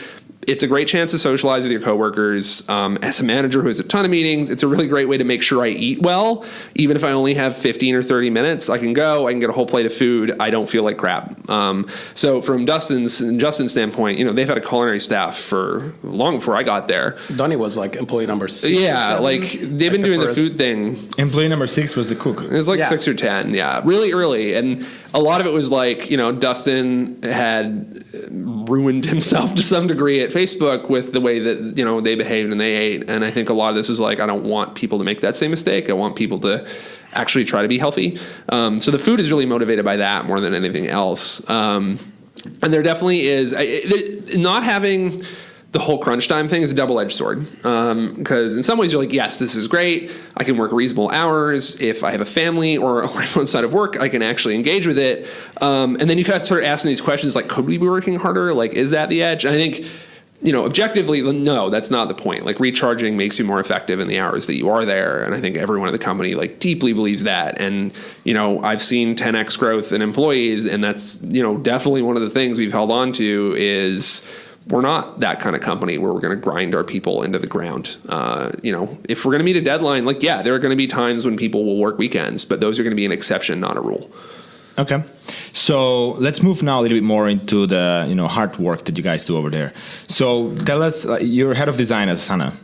[0.47, 2.69] it's a great chance to socialize with your coworkers.
[2.69, 5.17] Um, as a manager who has a ton of meetings, it's a really great way
[5.19, 6.45] to make sure I eat well.
[6.75, 9.51] Even if I only have 15 or 30 minutes, I can go, I can get
[9.51, 10.37] a whole plate of food.
[10.41, 11.49] I don't feel like crap.
[11.51, 15.93] Um, so from Dustin's and Justin's standpoint, you know, they've had a culinary staff for
[16.03, 17.17] long before I got there.
[17.35, 18.77] Donnie was like employee number six.
[18.77, 22.09] or Yeah, seven, like they've been the doing the food thing Employee number six was
[22.09, 22.43] the cook.
[22.43, 22.89] it was like Yeah.
[22.89, 26.33] six or ten, yeah, really early, and a lot of it was like you know
[26.33, 32.01] Dustin had ruined himself to some degree at Facebook with the way that you know
[32.01, 34.27] they behaved and they ate, and I think a lot of this is like I
[34.27, 35.89] don't want people to make that same mistake.
[35.89, 36.67] I want people to
[37.13, 38.19] actually try to be healthy.
[38.49, 41.49] Um, so the food is really motivated by that more than anything else.
[41.49, 41.99] Um,
[42.61, 45.23] and there definitely is I, it, not having
[45.75, 47.41] the whole crunch time thing is a double edged sword.
[47.57, 50.13] Because in some ways, you're like, yes, this is great.
[50.37, 51.79] I can work reasonable hours.
[51.81, 54.87] If I have a family or a life outside of work, I can actually engage
[54.87, 55.29] with it.
[55.61, 58.21] Um, and then you kind of start asking these questions like, could we be working
[58.21, 58.55] harder?
[58.55, 59.45] Like, is that the edge?
[59.45, 59.87] And I think.
[60.43, 62.45] You know, objectively, no, that's not the point.
[62.45, 65.41] Like recharging makes you more effective in the hours that you are there, and I
[65.41, 67.59] think everyone at the company like deeply believes that.
[67.59, 72.17] And you know, I've seen 10x growth in employees, and that's you know definitely one
[72.17, 74.29] of the things we've held on to is
[74.69, 77.47] we're not that kind of company where we're going to grind our people into the
[77.47, 77.97] ground.
[78.09, 80.71] Uh, you know, if we're going to meet a deadline, like yeah, there are going
[80.71, 83.13] to be times when people will work weekends, but those are going to be an
[83.13, 84.11] exception, not a rule.
[84.77, 85.05] Okay,
[85.53, 88.97] so let's move now a little bit more into the you know hard work that
[88.97, 89.73] you guys do over there.
[90.09, 92.55] So tell us, uh, you're head of design at Asana.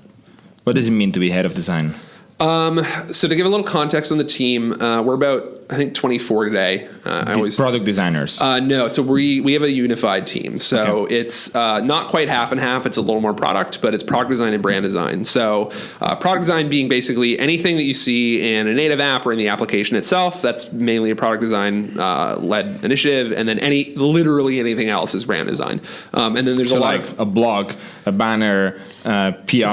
[0.65, 1.95] What does it mean to be head of design?
[2.41, 5.95] Um, so to give a little context on the team, uh, we're about I think
[5.95, 6.89] 24 today.
[7.07, 8.41] Uh, I always product designers.
[8.41, 10.59] uh, no, so we we have a unified team.
[10.59, 11.15] So Okay.
[11.17, 12.87] it's uh, not quite half and half.
[12.87, 15.25] It's a little more product, but it's product design and brand design.
[15.25, 19.33] So uh, product design being basically anything that you see in a native app or
[19.33, 20.43] in the application itself.
[20.43, 25.25] That's mainly a product design uh, led initiative, and then any literally anything else is
[25.25, 25.81] brand design.
[26.15, 27.75] Um, and then there's so a lot like of a blog,
[28.07, 29.67] a banner, uh, PR.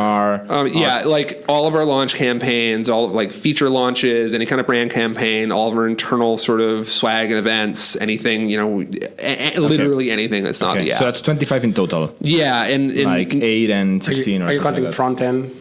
[0.53, 4.61] um, yeah, like all of our launch campaigns, all of like feature launches, any kind
[4.61, 8.81] of brand campaign, all of our internal sort of swag and events, anything, you know,
[9.19, 10.99] a- a- literally anything that's not okay, the app.
[10.99, 12.13] so that's 25 in total.
[12.21, 15.21] yeah, and, and like 8 and Are 16 you, or are you counting like front
[15.21, 15.51] end?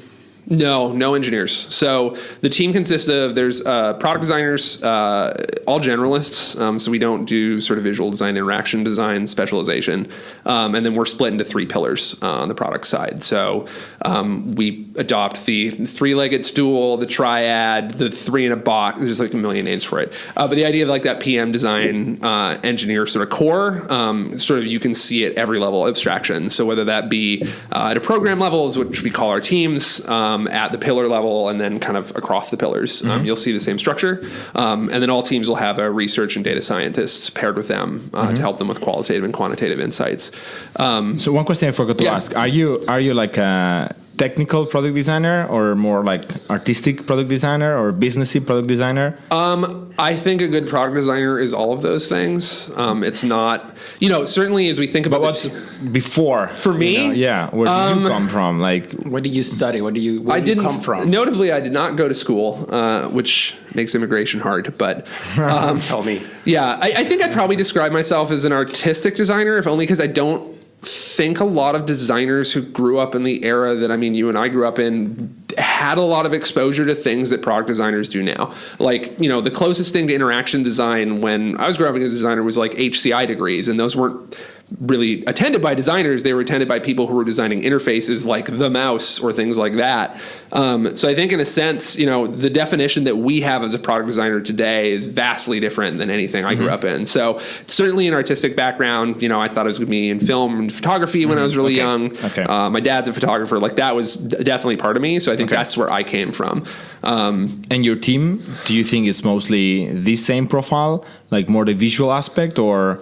[0.49, 1.53] No, no engineers.
[1.75, 6.59] So the team consists of there's uh, product designers, uh, all generalists.
[6.61, 10.09] Um, so we don't do sort of visual design, interaction design, specialization,
[10.45, 13.25] um, and then we're split into three pillars uh, on the product side.
[13.25, 13.67] So
[14.03, 19.01] um, we adopt the three-legged stool, the triad, the three in a box.
[19.01, 21.51] There's like a million names for it, uh, but the idea of like that PM
[21.51, 25.89] design uh, engineer sort of core, um, sort of you can see at every level
[25.89, 26.51] abstraction.
[26.51, 30.07] So whether that be uh, at a program level, is which we call our teams,
[30.07, 33.53] um, at the pillar level, and then kind of across the pillars, um, you'll see
[33.53, 34.15] the same structure.
[34.63, 37.89] Um, and then all teams will have a research and data scientists paired with them
[38.13, 40.25] uh, to help them with qualitative and quantitative insights.
[40.85, 42.17] Um, So one question I forgot to Yeah.
[42.19, 47.29] ask: Are you are you like a technical product designer, or more like artistic product
[47.29, 49.15] designer, or businessy product designer?
[49.31, 52.71] Um, I think a good product designer is all of those things.
[52.77, 56.73] Um, it's not, you know, certainly as we think about but what's the- before For
[56.73, 57.09] you me?
[57.09, 57.15] know?
[57.15, 58.61] Yeah, where did you come from?
[58.61, 59.81] Like, Where did you study?
[59.81, 61.11] Where do you where I do didn't come from?
[61.11, 64.77] Notably, I did not go to school, uh, which makes immigration hard.
[64.77, 65.07] But
[65.39, 66.23] um, Tell me.
[66.45, 70.01] yeah, I, I think I'd probably describe myself as an artistic designer, if only because
[70.01, 73.97] I don't think a lot of designers who grew up in the era that I
[73.97, 77.43] mean, you and I grew up in had a lot of exposure to things that
[77.43, 78.53] product designers do now.
[78.79, 82.13] Like, you know, the closest thing to interaction design when I was growing up as
[82.13, 84.37] a designer was like HCI degrees, and those weren't
[84.81, 86.25] really attended by designers.
[86.25, 89.75] They were attended by people who were designing interfaces like the mouse or things like
[89.75, 90.21] that.
[90.53, 93.75] Um, so I think, in a sense, you know, the definition that we have as
[93.75, 97.07] a product designer today is vastly different than anything I grew up in.
[97.07, 99.23] So certainly an artistic background.
[99.23, 101.43] You know, I thought it was going to be in film and photography when I
[101.43, 102.13] was really young.
[102.25, 102.43] Okay.
[102.43, 103.59] Uh, my dad's a photographer.
[103.61, 105.21] Like that was d- definitely part of me.
[105.21, 105.57] So I think Okay.
[105.57, 106.65] that's where I came from.
[107.03, 108.43] Um, and your team?
[108.65, 113.01] Do you think it's mostly the same profile, like more the visual aspect, or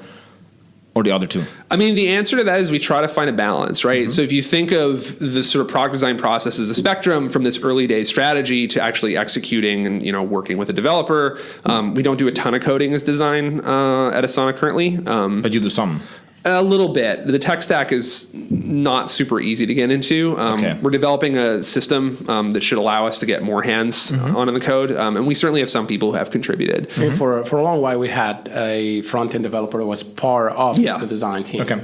[0.97, 1.43] or the other two?
[1.73, 4.03] I mean, the answer to that is we try to find a balance, right?
[4.03, 4.11] Mm-hmm.
[4.11, 7.43] So if you think of the sort of product design process as a spectrum from
[7.43, 11.95] this early day strategy to actually executing and you know working with a developer, um,
[11.95, 14.99] we don't do a ton of coding as design uh, at Asana currently.
[15.07, 16.01] Um, But you do some.
[16.45, 17.27] A little bit.
[17.27, 20.39] The tech stack is not super easy to get into.
[20.39, 20.79] Um, Okay.
[20.83, 24.37] We're developing a system um, that should allow us to get more hands Mm-hmm.
[24.37, 26.91] on in the code, um, and we certainly have some people who have contributed.
[26.97, 30.03] I mean, for for a long while, we had a front end developer that was
[30.03, 30.99] part of Yeah.
[30.99, 31.63] the design team.
[31.63, 31.81] Okay.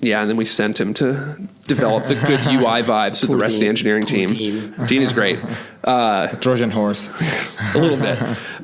[0.00, 3.38] Yeah, and then we sent him to develop the good UI vibes with the Poor
[3.38, 4.28] rest of the engineering Poor team.
[4.34, 4.74] Dean.
[4.86, 5.38] Dean is great.
[5.84, 7.10] Uh, Trojan horse.
[7.74, 8.18] a little bit.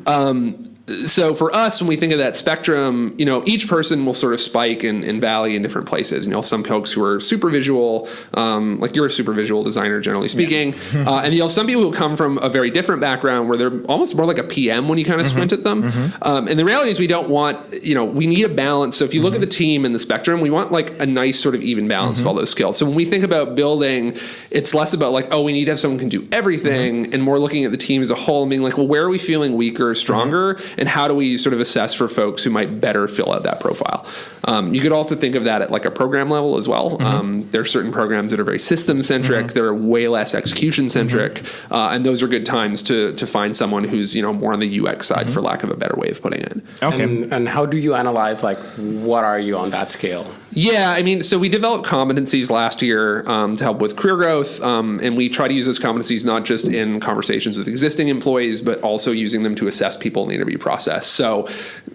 [0.06, 0.69] Um,
[1.06, 4.34] so for us, when we think of that spectrum, you know, each person will sort
[4.34, 6.26] of spike and, and valley in different places.
[6.26, 10.00] You know, some folks who are super visual, um, like you're a super visual designer,
[10.00, 13.48] generally speaking, uh, and you know, some people who come from a very different background
[13.48, 16.12] where they're almost more like a PM when you kind of squint at them.
[16.22, 18.96] Um, and the reality is, we don't want, you know, we need a balance.
[18.96, 21.38] So if you look at the team and the spectrum, we want like a nice
[21.38, 22.76] sort of even balance of all those skills.
[22.76, 24.16] So when we think about building,
[24.50, 27.22] it's less about like, oh, we need to have someone who can do everything, and
[27.22, 29.18] more looking at the team as a whole and being like, well, where are we
[29.18, 32.80] feeling weaker or stronger, and how do we sort of assess for folks who might
[32.80, 34.06] better fill out that profile?
[34.44, 37.00] Um, you could also think of that at like a program level as well.
[37.02, 41.42] Um, there are certain programs that are very system centric, they're way less execution centric,
[41.70, 44.60] uh, and those are good times to to find someone who's you know more on
[44.60, 46.62] the UX side, for lack of a better way of putting it.
[46.82, 47.02] Okay.
[47.02, 50.32] And, and how do you analyze like what are you on that scale?
[50.52, 54.60] Yeah, I mean, so we developed competencies last year um, to help with career growth,
[54.62, 58.60] um, and we try to use those competencies not just in conversations with existing employees,
[58.60, 60.69] but also using them to assess people in the interview process.
[61.06, 61.48] So,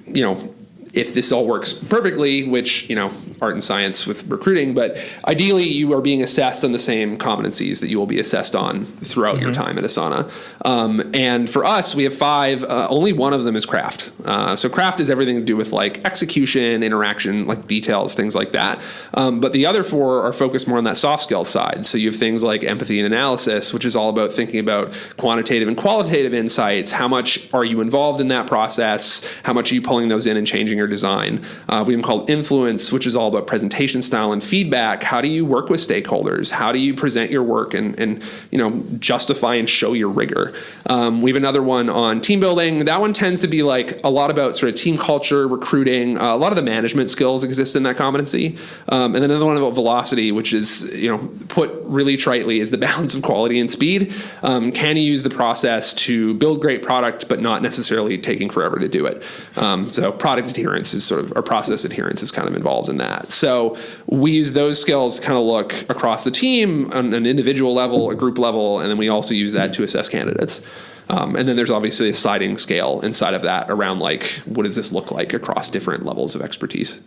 [0.07, 0.55] you know,
[0.95, 5.67] if this all works perfectly, which you know, art and science with recruiting, but ideally
[5.67, 9.39] you are being assessed on the same competencies that you will be assessed on throughout
[9.39, 10.31] your time at Asana.
[10.63, 12.63] Um, and for us, we have five.
[12.63, 14.11] Uh, only one of them is craft.
[14.23, 18.51] Uh, so craft is everything to do with like execution, interaction, like details, things like
[18.53, 18.81] that.
[19.13, 21.85] Um, but the other four are focused more on that soft skill side.
[21.85, 25.67] So you have things like empathy and analysis, which is all about thinking about quantitative
[25.67, 26.91] and qualitative insights.
[26.91, 29.25] How much are you involved in that process?
[29.43, 31.43] How much are you pulling those in and changing your your design.
[31.67, 35.01] Uh, we called influence, which is all about presentation style and feedback.
[35.03, 36.51] How do you work with stakeholders?
[36.51, 40.53] How do you present your work and, and you know justify and show your rigor?
[40.87, 42.85] Um, we have another one on team building.
[42.85, 46.19] That one tends to be like a lot about sort of team culture, recruiting.
[46.19, 48.57] Uh, a lot of the management skills exist in that competency.
[48.89, 52.69] Um, and then another one about velocity, which is you know put really tritely is
[52.71, 54.13] the balance of quality and speed.
[54.43, 58.77] Um, can you use the process to build great product, but not necessarily taking forever
[58.77, 59.23] to do it?
[59.55, 62.97] Um, so product adherence is sort of, or process adherence is kind of involved in
[62.97, 63.31] that.
[63.31, 67.73] So we use those skills to kind of look across the team on an individual
[67.73, 70.61] level, a group level, and then we also use that to assess candidates.
[71.09, 74.75] Um, and then there's obviously a sliding scale inside of that around like what does
[74.75, 76.99] this look like across different levels of expertise.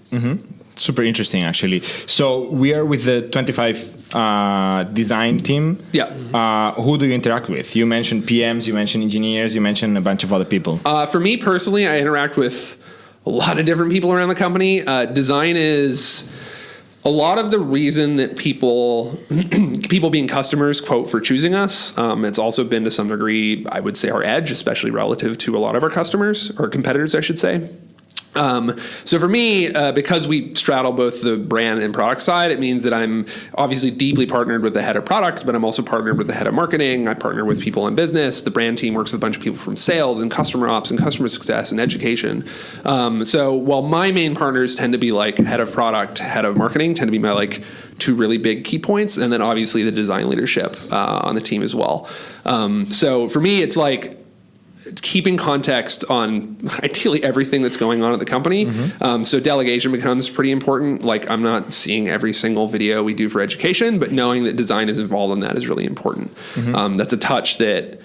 [0.76, 1.82] Super interesting, actually.
[2.06, 5.84] So we are with the 25 uh, design team.
[5.92, 6.04] Yeah.
[6.32, 7.74] Uh, who do you interact with?
[7.74, 10.80] You mentioned PMs, you mentioned engineers, you mentioned a bunch of other people.
[10.84, 12.78] Uh, for me personally, I interact with
[13.28, 14.82] a lot of different people around the company.
[14.82, 16.32] Uh, design is
[17.04, 19.18] a lot of the reason that people
[19.88, 21.96] people being customers quote for choosing us.
[21.98, 25.56] Um, it's also been to some degree, I would say, our edge, especially relative to
[25.56, 27.68] a lot of our customers or competitors, I should say.
[28.34, 32.60] Um, so for me, uh, because we straddle both the brand and product side, it
[32.60, 36.18] means that I'm obviously deeply partnered with the head of product, but I'm also partnered
[36.18, 37.08] with the head of marketing.
[37.08, 38.42] I partner with people in business.
[38.42, 40.98] The brand team works with a bunch of people from sales and customer ops and
[40.98, 42.46] customer success and education.
[42.84, 46.56] Um, so while my main partners tend to be like head of product, head of
[46.56, 47.62] marketing, tend to be my like
[47.98, 51.62] two really big key points, and then obviously the design leadership uh, on the team
[51.62, 52.08] as well.
[52.44, 54.17] Um, so for me, it's like
[55.02, 58.66] keeping context on ideally everything that's going on at the company.
[59.00, 61.04] Um, so delegation becomes pretty important.
[61.04, 64.88] Like I'm not seeing every single video we do for education, but knowing that design
[64.88, 66.36] is involved in that is really important.
[66.74, 68.00] Um, that's a touch that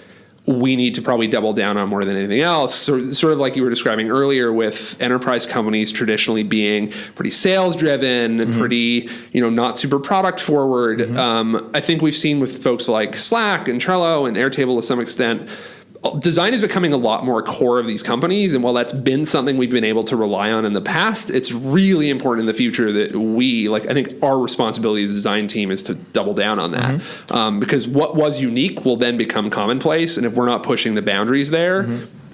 [0.46, 2.74] we need to probably double down on more than anything else.
[2.74, 7.74] So, sort of like you were describing earlier, with enterprise companies traditionally being pretty sales
[7.76, 11.16] driven, pretty you know not super product forward.
[11.16, 15.00] Um, I think we've seen with folks like Slack and Trello and Airtable to some
[15.00, 15.48] extent
[16.12, 19.56] design is becoming a lot more core of these companies and while that's been something
[19.56, 22.92] we've been able to rely on in the past it's really important in the future
[22.92, 26.58] that we like i think our responsibility as a design team is to double down
[26.58, 27.00] on that.
[27.30, 31.02] Um, because what was unique will then become commonplace and if we're not pushing the
[31.02, 31.82] boundaries there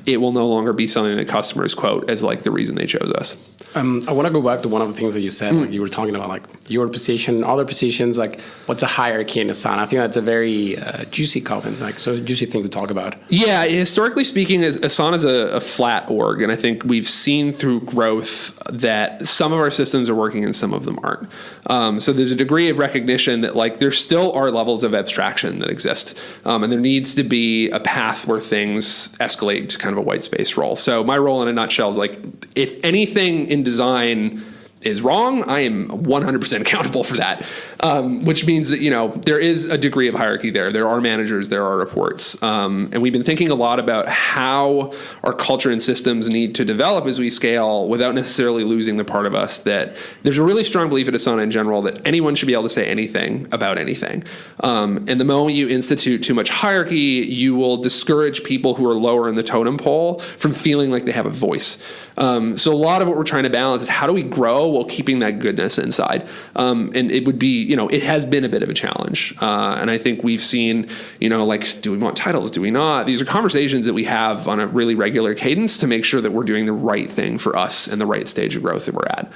[0.06, 3.12] it will no longer be something that customers quote as like the reason they chose
[3.12, 3.36] us
[3.74, 5.54] Um, I want to go back to one of the things that you said.
[5.54, 8.16] Like you were talking about, like your position, other positions.
[8.16, 9.78] Like, what's a hierarchy in Asana?
[9.78, 13.14] I think that's a very uh, juicy comment, like so juicy thing to talk about.
[13.28, 17.82] Yeah, historically speaking, Asana is a, a flat org, and I think we've seen through
[17.82, 21.28] growth that some of our systems are working and some of them aren't.
[21.66, 25.60] Um, so there's a degree of recognition that like there still are levels of abstraction
[25.60, 29.89] that exist, um, and there needs to be a path where things escalate to kind
[29.92, 30.76] of a white space role.
[30.76, 32.18] So my role in a nutshell is like
[32.54, 34.44] if anything in design
[34.82, 37.44] is wrong, I am 100% accountable for that.
[37.82, 40.70] Um, which means that you know there is a degree of hierarchy there.
[40.70, 44.92] There are managers, there are reports, um, and we've been thinking a lot about how
[45.24, 49.24] our culture and systems need to develop as we scale without necessarily losing the part
[49.24, 52.46] of us that there's a really strong belief at Asana in general that anyone should
[52.46, 54.22] be able to say anything about anything.
[54.62, 58.94] Um, and the moment you institute too much hierarchy, you will discourage people who are
[58.94, 61.82] lower in the totem pole from feeling like they have a voice.
[62.20, 64.68] Um, so a lot of what we're trying to balance is how do we grow
[64.68, 66.28] while keeping that goodness inside.
[66.54, 69.34] Um, and it would be, you know, it has been a bit of a challenge.
[69.40, 70.86] Uh, and I think we've seen,
[71.18, 72.50] you know, like, do we want titles?
[72.50, 73.06] Do we not?
[73.06, 76.32] These are conversations that we have on a really regular cadence to make sure that
[76.32, 79.08] we're doing the right thing for us and the right stage of growth that we're
[79.08, 79.32] at.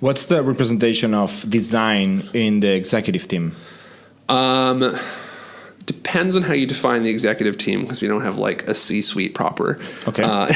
[0.00, 3.54] What's the representation of design in the executive team?
[4.30, 4.96] Um,
[5.90, 9.34] depends on how you define the executive team because we don't have like a C-suite
[9.34, 9.80] proper.
[10.06, 10.22] Okay.
[10.22, 10.46] Uh,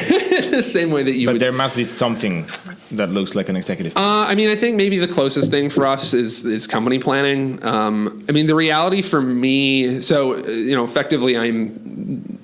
[0.50, 1.42] the same way that you But would.
[1.42, 2.46] there must be something
[2.92, 3.96] that looks like an executive.
[3.96, 7.64] Uh, I mean, I think maybe the closest thing for us is is company planning.
[7.64, 12.38] Um, I mean, the reality for me, so uh, you know, effectively, I'm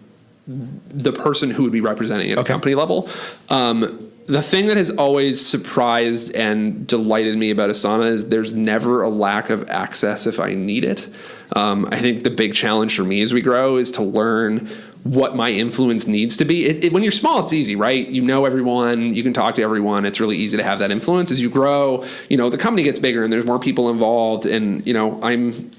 [0.48, 3.08] the person who would be representing at a company level.
[3.50, 9.02] Um, the thing that has always surprised and delighted me about Asana is there's never
[9.02, 11.08] a lack of access if I need it.
[11.56, 14.68] Um, I think the big challenge for me as we grow is to learn
[15.02, 16.66] what my influence needs to be.
[16.66, 18.06] It, it, when you're small, it's easy, right?
[18.06, 20.04] You know everyone, you can talk to everyone.
[20.04, 21.30] It's really easy to have that influence.
[21.30, 24.86] As you grow, you know the company gets bigger and there's more people involved, and
[24.86, 25.70] you know I'm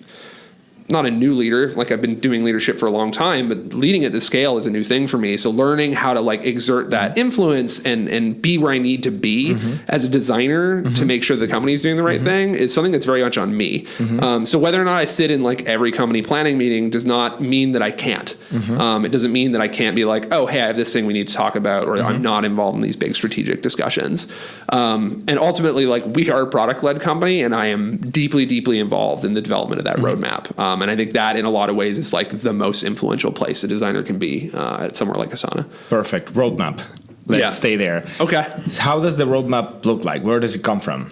[0.91, 1.69] not a new leader.
[1.71, 4.65] Like I've been doing leadership for a long time, but leading at the scale is
[4.65, 5.37] a new thing for me.
[5.37, 7.19] So learning how to like exert that mm-hmm.
[7.19, 9.83] influence and and be where I need to be mm-hmm.
[9.87, 11.07] as a designer to mm-hmm.
[11.07, 13.87] make sure the company's doing the right thing is something that's very much on me.
[14.21, 17.41] Um, so whether or not I sit in like every company planning meeting does not
[17.41, 18.35] mean that I can't.
[18.79, 21.05] Um, it doesn't mean that I can't be like, oh, hey, I have this thing
[21.05, 24.27] we need to talk about, or I'm not involved in these big strategic discussions.
[24.69, 28.79] Um, and ultimately, like we are a product led company, and I am deeply, deeply
[28.79, 30.57] involved in the development of that roadmap.
[30.59, 32.83] Um, Um, and I think that, in a lot of ways, is like the most
[32.83, 35.65] influential place a designer can be uh, at somewhere like Asana.
[35.89, 36.81] Perfect roadmap.
[37.27, 37.49] Let's Yeah.
[37.51, 38.03] stay there.
[38.19, 38.45] Okay.
[38.77, 40.23] How does the roadmap look like?
[40.23, 41.11] Where does it come from?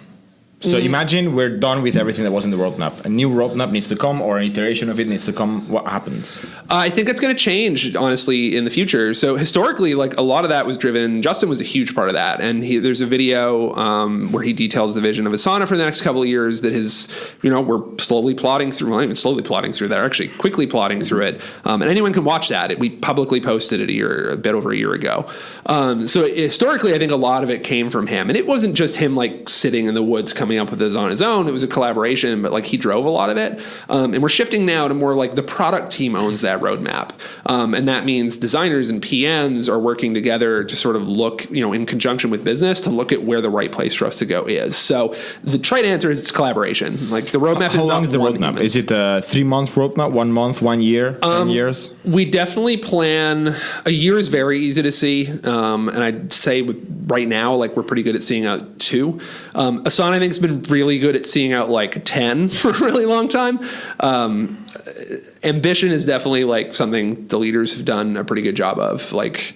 [0.62, 0.84] So Mm.
[0.84, 3.02] imagine we're done with everything that was in the roadmap.
[3.06, 5.66] A new roadmap needs to come, or an iteration of it needs to come.
[5.70, 6.38] What happens?
[6.68, 9.14] I think it's going to change, honestly, in the future.
[9.14, 11.22] So historically, like a lot of that was driven.
[11.22, 14.52] Justin was a huge part of that, and he, there's a video um, where he
[14.52, 16.60] details the vision of Asana for the next couple of years.
[16.60, 17.08] That his,
[17.42, 18.90] you know, we're slowly plotting through.
[18.90, 20.04] Well, not even slowly plotting through that.
[20.04, 22.70] Actually, quickly plotting through it, um, and anyone can watch that.
[22.70, 25.26] It, we publicly posted it a year, a bit over a year ago.
[25.64, 28.74] Um, so historically, I think a lot of it came from him, and it wasn't
[28.74, 31.46] just him like sitting in the woods coming up with this on his own.
[31.48, 33.60] It was a collaboration, but like he drove a lot of it.
[33.88, 37.12] Um, and we're shifting now to more like the product team owns that roadmap,
[37.46, 41.60] um, and that means designers and PMs are working together to sort of look, you
[41.60, 44.26] know, in conjunction with business to look at where the right place for us to
[44.26, 44.76] go is.
[44.76, 47.10] So the trite answer is it's collaboration.
[47.10, 48.48] Like the roadmap How is long is the roadmap?
[48.50, 48.62] human.
[48.62, 51.92] Is it a three month roadmap, one month, one year, ten Um, years?
[52.04, 53.54] We definitely plan.
[53.86, 56.78] A year is very easy to see, um, and I'd say with
[57.08, 59.20] right now, like we're pretty good at seeing out two.
[59.54, 63.06] Um, Asana, I think, been really good at seeing out like ten for a really
[63.06, 63.60] long time.
[64.00, 64.64] Um,
[65.42, 69.54] ambition is definitely like something the leaders have done a pretty good job of, like.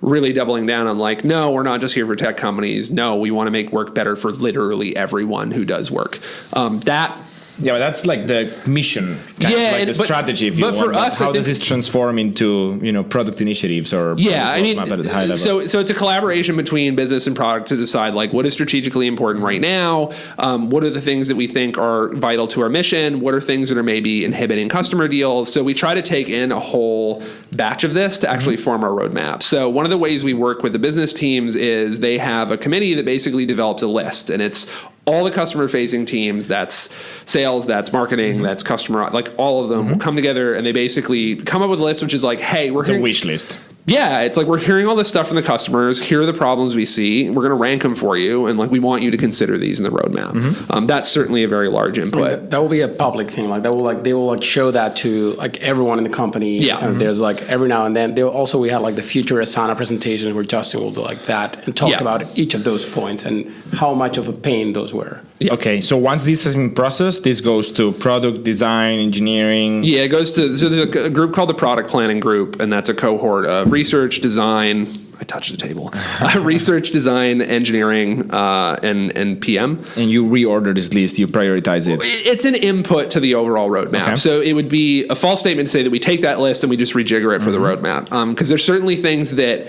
[0.00, 2.90] Really doubling down on like, no, we're not just here for tech companies.
[2.90, 6.18] No, we want to make work better for literally everyone who does work.
[6.54, 7.16] Um, that
[7.62, 10.46] Yeah, but that's like the mission, kind Yeah, of like and- the but- strategy.
[10.48, 10.86] If you but want.
[10.86, 14.76] for us, how does this transform into you know product initiatives or Yeah, I mean,
[14.76, 15.36] roadmap at a high level?
[15.36, 19.06] so so it's a collaboration between business and product to decide like what is strategically
[19.06, 20.10] important right now.
[20.38, 23.20] Um, what are the things that we think are vital to our mission?
[23.20, 25.52] What are things that are maybe inhibiting customer deals?
[25.52, 28.90] So we try to take in a whole batch of this to actually form our
[28.90, 29.42] roadmap.
[29.42, 32.56] So one of the ways we work with the business teams is they have a
[32.58, 34.66] committee that basically develops a list, and it's
[35.04, 36.94] all the customer facing teams that's
[37.24, 38.44] sales that's marketing mm-hmm.
[38.44, 41.80] that's customer like all of them will come together and they basically come up with
[41.80, 43.56] a list which is like hey we're it's a wish list.
[43.84, 46.00] Yeah, it's like we're hearing all this stuff from the customers.
[46.02, 47.28] Here are the problems we see.
[47.28, 49.80] We're going to rank them for you, and like we want you to consider these
[49.80, 50.70] in the roadmap.
[50.72, 52.30] Um, that's certainly a very large input.
[52.30, 53.48] That, that will be a public thing.
[53.48, 56.58] Like that will like they will like show that to like everyone in the company.
[56.58, 56.78] Yeah.
[56.78, 58.14] Kind of There's like every now and then.
[58.14, 61.66] There also we had like the future Asana presentations where Justin will do like that
[61.66, 62.00] and talk Yeah.
[62.00, 65.20] about each of those points and how much of a pain those were.
[65.40, 69.82] Okay, so once this has been processed, this goes to product design, engineering.
[69.82, 72.88] Yeah, it goes to so there's a, group called the product planning group, and that's
[72.88, 74.86] a cohort of research, design.
[75.20, 75.92] I touched the table.
[76.20, 79.82] Uh, research, design, engineering, uh, and and PM.
[79.96, 82.00] And you reorder this list, you prioritize it.
[82.02, 84.02] It- It's an input to the overall roadmap.
[84.02, 84.16] Okay.
[84.16, 86.70] So it would be a false statement to say that we take that list and
[86.70, 88.04] we just rejigger it for the roadmap.
[88.30, 89.66] Because there's certainly things that,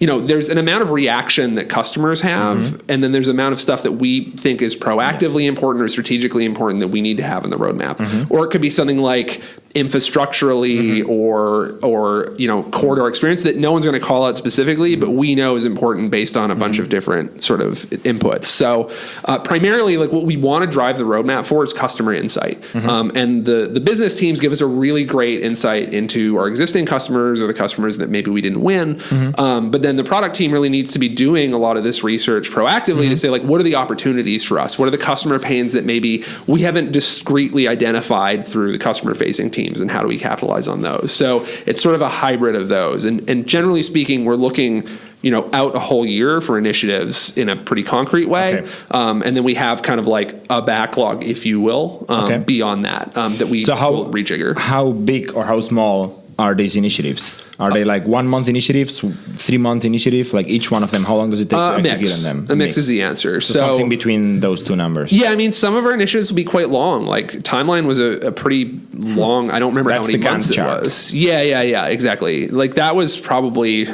[0.00, 2.90] you know, there's an amount of reaction that customers have, mm-hmm.
[2.90, 6.44] and then there's an amount of stuff that we think is proactively important or strategically
[6.44, 7.96] important that we need to have in the roadmap.
[7.96, 8.32] Mm-hmm.
[8.32, 9.40] Or it could be something like
[9.74, 14.38] infrastructurally or or you know core to experience that no one's going to call out
[14.38, 18.44] specifically, but we know is important based on a bunch of different sort of inputs.
[18.44, 18.90] So
[19.24, 23.10] uh, primarily, like what we want to drive the roadmap for is customer insight, um,
[23.14, 27.40] and the the business teams give us a really great insight into our existing customers
[27.40, 29.00] or the customers that maybe we didn't win.
[29.38, 32.04] Um, but then the product team really needs to be doing a lot of this
[32.04, 34.78] research proactively to say like what are the opportunities for us?
[34.78, 39.50] What are the customer pains that maybe we haven't discreetly identified through the customer facing
[39.64, 41.12] teams, and how do we capitalize on those?
[41.12, 44.86] So it's sort of a hybrid of those, and and generally speaking, we're looking
[45.22, 48.70] you know out a whole year for initiatives in a pretty concrete way Okay.
[48.90, 52.38] um, and then we have kind of like a backlog if you will um, Okay.
[52.44, 56.54] beyond that um, that we So how will rejigger How big or how small are
[56.54, 57.40] these initiatives?
[57.58, 58.98] Are they like one month initiatives,
[59.36, 60.32] three month initiative?
[60.32, 62.26] Like each one of them, how long does it take uh, to a execute mix.
[62.26, 62.50] on them?
[62.50, 63.40] A mix is the answer.
[63.40, 65.12] So, So, something between those two numbers.
[65.12, 67.06] yeah, I mean, some of our initiatives will be quite long.
[67.06, 69.50] Like timeline was a, a pretty long.
[69.50, 71.12] I don't remember That's how many the Gantt months it was.
[71.12, 72.48] Yeah, yeah, yeah, exactly.
[72.48, 73.86] Like that was probably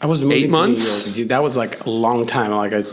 [0.00, 1.16] I was moving to New months?
[1.26, 2.52] That was like a long time.
[2.52, 2.84] Like I,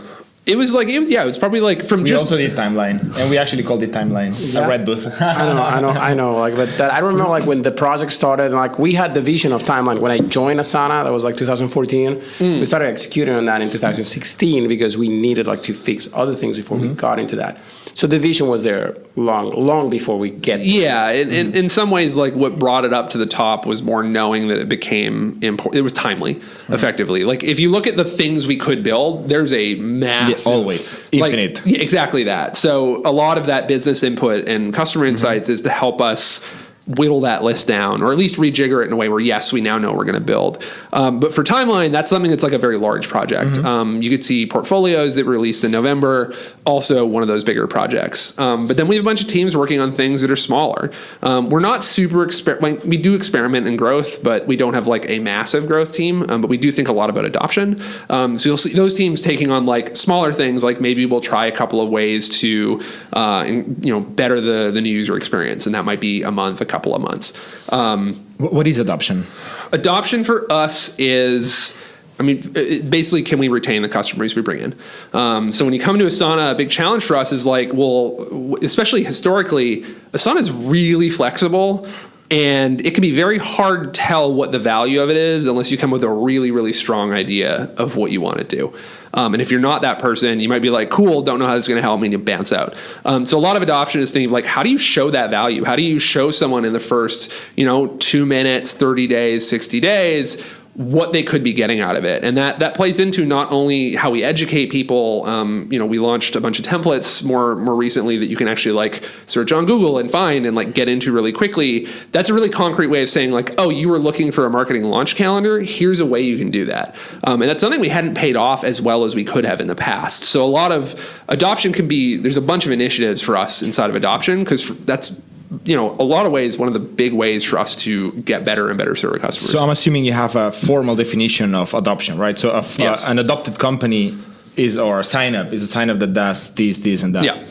[0.46, 2.52] It was like it was yeah, it was probably like from We just also did
[2.52, 4.32] timeline, and we actually called it timeline.
[4.38, 4.64] Yeah.
[4.64, 5.04] A Redbooth.
[5.20, 6.36] I know, I know, I know.
[6.36, 9.20] Like, but that, I remember like when the project started, and like we had the
[9.20, 11.02] vision of timeline when I joined Asana.
[11.02, 12.20] That was like 2014.
[12.20, 12.44] Hmm.
[12.60, 16.56] We started executing on that in 2016 because we needed like to fix other things
[16.56, 16.94] before we mm-hmm.
[16.94, 17.58] got into that.
[17.96, 20.60] So the vision was there long, long before we get.
[20.60, 21.56] Yeah, in, in, mm-hmm.
[21.56, 24.58] in some ways, like what brought it up to the top was more knowing that
[24.58, 25.76] it became important.
[25.76, 26.74] It was timely, mm-hmm.
[26.74, 27.24] effectively.
[27.24, 30.96] Like if you look at the things we could build, there's a massive, always.
[31.12, 31.64] like- Infinite.
[31.64, 32.56] yeah, exactly that.
[32.56, 35.10] So a lot of that business input and customer mm-hmm.
[35.10, 36.44] insights is to help us
[36.86, 39.60] whittle that list down or at least rejigger it in a way where yes we
[39.60, 40.62] now know we're going to build.
[40.92, 43.58] Um, but for timeline that's something that's like a very large project.
[43.58, 46.32] Um, you could see portfolios that released in november
[46.64, 48.38] also one of those bigger projects.
[48.38, 50.92] Um, but then we have a bunch of teams working on things that are smaller.
[51.22, 54.86] Um, we're not super exper- like, we do experiment in growth but we don't have
[54.86, 57.82] like a massive growth team um, but we do think a lot about adoption.
[58.10, 61.46] Um, so you'll see those teams taking on like smaller things like maybe we'll try
[61.46, 62.80] a couple of ways to
[63.12, 66.60] uh, you know better the the new user experience and that might be a month
[66.60, 67.32] a couple of months
[67.70, 69.24] um, what is adoption?
[69.72, 71.76] adoption for us is
[72.18, 72.40] I mean,
[72.88, 74.74] basically, can we retain the customers we bring in?
[75.12, 78.56] Um, so when you come to Asana, a big challenge for us is like, well,
[78.62, 81.86] especially historically, Asana is really flexible,
[82.30, 85.70] and it can be very hard to tell what the value of it is unless
[85.70, 88.72] you come with a really, really strong idea of what you want to do.
[89.16, 91.54] Um, and if you're not that person, you might be like, cool, don't know how
[91.54, 92.74] this is going to help me, and you bounce out.
[93.04, 95.64] Um, so a lot of adoption is thinking like, how do you show that value?
[95.64, 99.80] How do you show someone in the first, you know, two minutes, 30 days, 60
[99.80, 100.44] days,
[100.76, 103.94] what they could be getting out of it, and that that plays into not only
[103.94, 105.24] how we educate people.
[105.24, 108.46] Um, you know, we launched a bunch of templates more more recently that you can
[108.46, 111.86] actually like search on Google and find and like get into really quickly.
[112.12, 114.84] That's a really concrete way of saying like, oh, you were looking for a marketing
[114.84, 115.60] launch calendar.
[115.60, 118.62] Here's a way you can do that, um, and that's something we hadn't paid off
[118.62, 120.24] as well as we could have in the past.
[120.24, 120.94] So a lot of
[121.28, 122.16] adoption can be.
[122.16, 125.20] There's a bunch of initiatives for us inside of adoption because that's
[125.64, 128.44] you know a lot of ways one of the big ways for us to get
[128.44, 129.50] better and better serve our customers.
[129.50, 132.38] So I'm assuming you have a formal definition of adoption, right?
[132.38, 133.06] So if, Yes.
[133.06, 134.14] uh, an adopted company
[134.56, 137.24] is or a sign up is a sign up that does this, this, and that.
[137.24, 137.44] Yeah.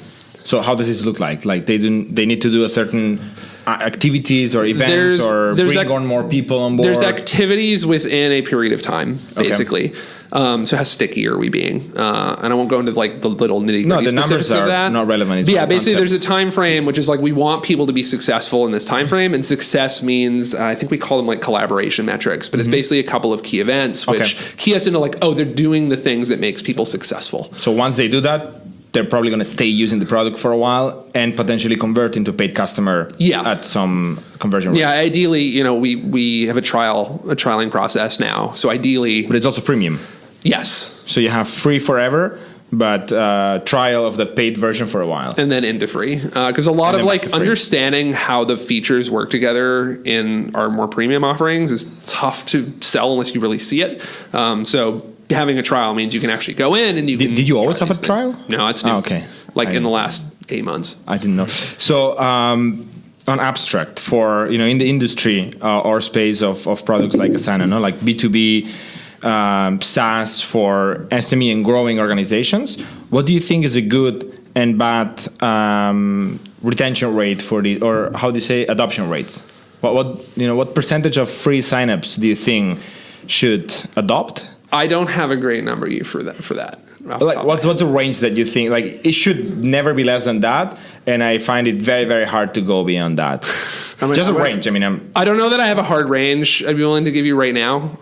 [0.44, 1.46] So how does this look like?
[1.46, 3.20] Like they do they need to do a certain
[3.66, 6.88] uh, activities or events There's- or there's bring ac- on more people on board.
[6.88, 9.52] There's activities within a period of time, Okay.
[10.32, 11.96] Um, so how sticky are we being?
[11.98, 14.68] Uh, and I won't go into like the little nitty No, gritty the numbers are
[14.68, 14.92] that.
[14.92, 15.48] not relevant.
[15.48, 16.00] Yeah, basically, concept.
[16.00, 18.86] there's a time frame which is like we want people to be successful in this
[18.86, 22.60] time frame, and success means uh, I think we call them like collaboration metrics, but
[22.60, 24.46] it's basically a couple of key events which Mm-hmm.
[24.46, 24.56] Okay.
[24.58, 27.54] key us into like oh they're doing the things that makes people successful.
[27.58, 28.62] So once they do that,
[28.94, 32.32] they're probably going to stay using the product for a while and potentially convert into
[32.32, 33.42] paid customer Yeah.
[33.52, 34.80] at some conversion rate.
[34.80, 38.52] Yeah, ideally, you know, we we have a trial a trialing process now.
[38.54, 40.00] So ideally, But it's also freemium.
[40.46, 42.40] Yes, So you have free forever,
[42.72, 45.34] but uh, trial of the paid version for a while.
[45.38, 47.40] and then into free because a lot of like back to free.
[47.40, 53.12] understanding how the features work together in our more premium offerings is tough to sell
[53.14, 54.02] unless you really see it.
[54.34, 57.36] Um, so having a trial means you can actually go in and you Did- can.
[57.36, 58.06] did you always have a things.
[58.08, 58.32] trial?
[58.50, 58.92] No, it's new.
[58.92, 59.24] Oh, okay.
[59.56, 60.98] Like I- in the last eight months.
[61.08, 61.48] I didn't know.
[61.48, 62.88] So um,
[63.28, 67.32] on abstract for you know in the industry uh, or space of, of products like
[67.32, 68.70] Asana, no, like B two B.
[69.26, 72.80] Um, SaaS for SME and growing organizations.
[73.10, 75.10] What do you think is a good and bad
[75.42, 79.42] um, retention rate for the, or how do you say adoption rates?
[79.82, 82.80] What, what you know, what percentage of free signups do you think
[83.28, 84.46] should adopt?
[84.72, 86.80] I don't have a great number you for that for that.
[87.06, 90.40] like what's what's the range that you think like it should never be less than
[90.40, 93.46] that and i find it very very hard to go beyond that
[94.02, 95.78] I mean, just a I range i mean i'm I don't know that I have
[95.78, 97.96] a hard range I'd be willing to give you right now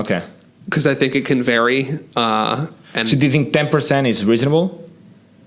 [0.00, 0.22] okay
[0.66, 1.98] because I think it can vary.
[2.14, 4.66] Uh, and so do you think 10% is reasonable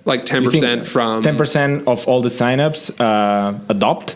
[0.06, 4.16] like 10% from 10% of all the signups uh, adopt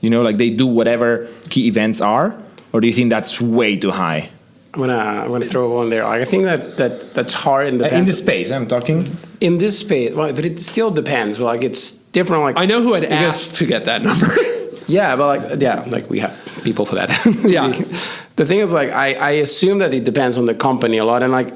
[0.00, 2.36] you know like they do whatever key events are
[2.72, 4.30] or do you think that's way too high
[4.74, 6.02] I'm gonna I'm gonna throw one there.
[6.02, 9.06] Like, I think that that that's hard in the in this space i'm talking
[9.40, 10.12] in this space.
[10.12, 11.38] Well, but it still depends.
[11.38, 12.42] Well, like it's different.
[12.42, 14.26] Like I know who I'd Because- ask to get that number.
[14.86, 17.08] Yeah, but like yeah, like we have people for that.
[17.44, 17.72] Yeah.
[18.36, 21.22] the thing is, like I, I assume that it depends on the company a lot,
[21.22, 21.50] and like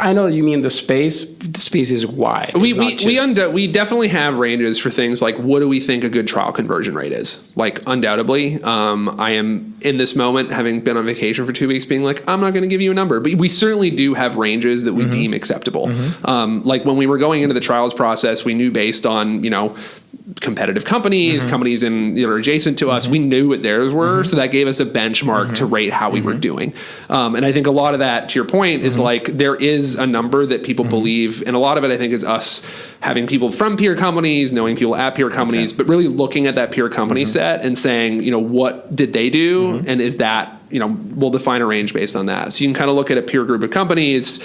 [0.00, 1.26] I know you mean the space.
[1.28, 2.52] The space is wide.
[2.56, 5.78] we It's we we, unde- we definitely have ranges for things like what do we
[5.78, 7.52] think a good trial conversion rate is?
[7.54, 11.84] Like undoubtedly, um, I am in this moment, having been on vacation for two weeks,
[11.84, 13.20] being like, I'm not going to give you a number.
[13.20, 15.92] But we certainly do have ranges that we deem acceptable.
[16.24, 19.50] Um, like when we were going into the trials process, we knew based on, you
[19.50, 19.76] know,
[20.40, 21.50] competitive companies, mm-hmm.
[21.50, 23.12] companies in that are adjacent to us, mm-hmm.
[23.12, 24.28] we knew what theirs were, mm-hmm.
[24.28, 26.74] so that gave us a benchmark to rate how we were doing.
[27.08, 29.94] Um, and I think a lot of that, to your point, is like there is
[29.94, 32.62] a number that people believe, and a lot of it I think is us
[33.00, 36.70] having people from peer companies, knowing people at peer companies, but really looking at that
[36.70, 40.80] peer company set and saying, you know, what did they do, and is that you
[40.80, 42.52] know, we'll define a range based on that.
[42.52, 44.42] So you can kind of look at a peer group of companies,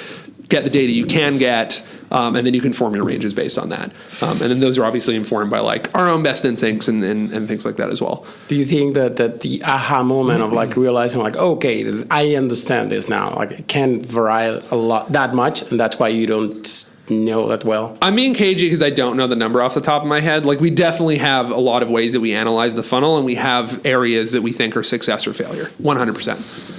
[0.49, 1.81] get the data you can get,
[2.11, 3.91] um, and then you can form your ranges based on that.
[4.21, 7.31] Um, and then those are obviously informed by like our own best instincts and, and,
[7.31, 8.25] and things like that as well.
[8.47, 12.91] Do you think that, that the aha moment of like realizing like okay I understand
[12.91, 16.85] this now like it can vary a lot that much and that's why you don't
[17.09, 20.01] know that well I'm being cagey because I don't know the number off the top
[20.01, 20.45] of my head.
[20.45, 23.35] Like we definitely have a lot of ways that we analyze the funnel, and we
[23.35, 25.71] have areas that we think are success or failure.
[25.77, 26.78] 100.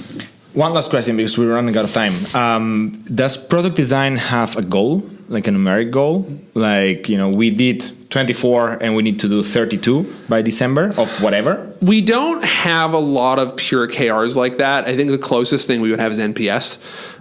[0.52, 2.14] One last question because we're running out of time.
[2.34, 6.26] Um, does product design have a goal, like a numeric goal?
[6.54, 11.22] Like, you know, we did 24 and we need to do 32 by December of
[11.22, 11.72] whatever?
[11.80, 14.88] We don't have a lot of pure KRs like that.
[14.88, 16.78] I think the closest thing we would have is NPS.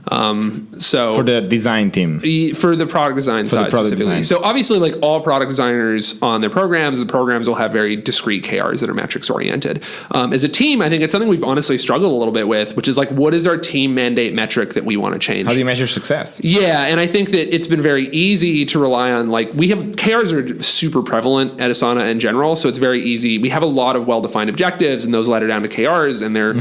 [0.09, 2.19] Um, so For the design team.
[2.23, 4.15] E- for the product design the side product specifically.
[4.17, 4.23] design.
[4.23, 8.43] So obviously, like all product designers on their programs, the programs will have very discrete
[8.43, 9.83] KRs that are metrics oriented.
[10.11, 12.75] Um, as a team, I think it's something we've honestly struggled a little bit with,
[12.75, 15.45] which is like, what is our team mandate metric that we want to change?
[15.47, 16.39] How do you measure success?
[16.43, 19.79] Yeah, and I think that it's been very easy to rely on like we have
[19.79, 23.37] KRs are super prevalent at Asana in general, so it's very easy.
[23.37, 26.55] We have a lot of well-defined objectives, and those ladder down to KRs, and they're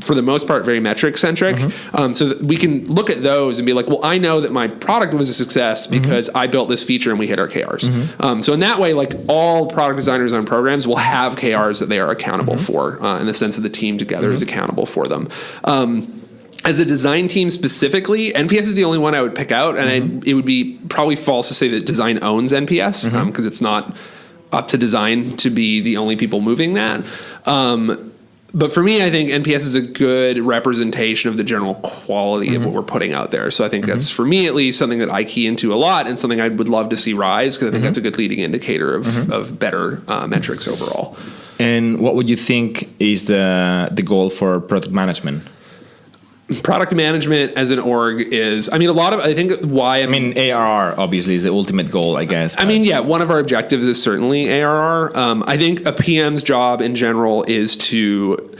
[0.00, 1.56] for the most part very metric centric.
[1.92, 4.52] Um, so that we can look at those and be like, well, I know that
[4.52, 8.22] my product was a success because I built this feature and we hit our KRs.
[8.22, 11.88] Um, so in that way, like all product designers on programs will have KRs that
[11.88, 15.06] they are accountable for, uh, in the sense that the team together is accountable for
[15.06, 15.28] them.
[15.64, 16.20] Um,
[16.64, 19.88] as a design team specifically, NPS is the only one I would pick out, and
[19.88, 23.94] I, it would be probably false to say that design owns NPS because it's not
[24.52, 27.04] up to design to be the only people moving that.
[27.44, 28.13] Um,
[28.54, 32.54] but for me, I think NPS is a good representation of the general quality of
[32.54, 32.64] mm-hmm.
[32.66, 33.50] what we're putting out there.
[33.50, 34.16] So I think that's mm-hmm.
[34.16, 36.68] for me at least something that I key into a lot, and something I would
[36.68, 37.86] love to see rise because I think mm-hmm.
[37.86, 41.16] that's a good leading indicator of, of better uh, metrics overall.
[41.58, 45.44] And what would you think is the, the goal for product management?
[46.62, 50.06] Product management as an org is, I mean, a lot of I think why I
[50.06, 52.54] mean, ARR obviously is the ultimate goal, I guess.
[52.58, 55.16] I mean, yeah, one of our objectives is certainly ARR.
[55.16, 58.56] Um, I think a PM's job in general is to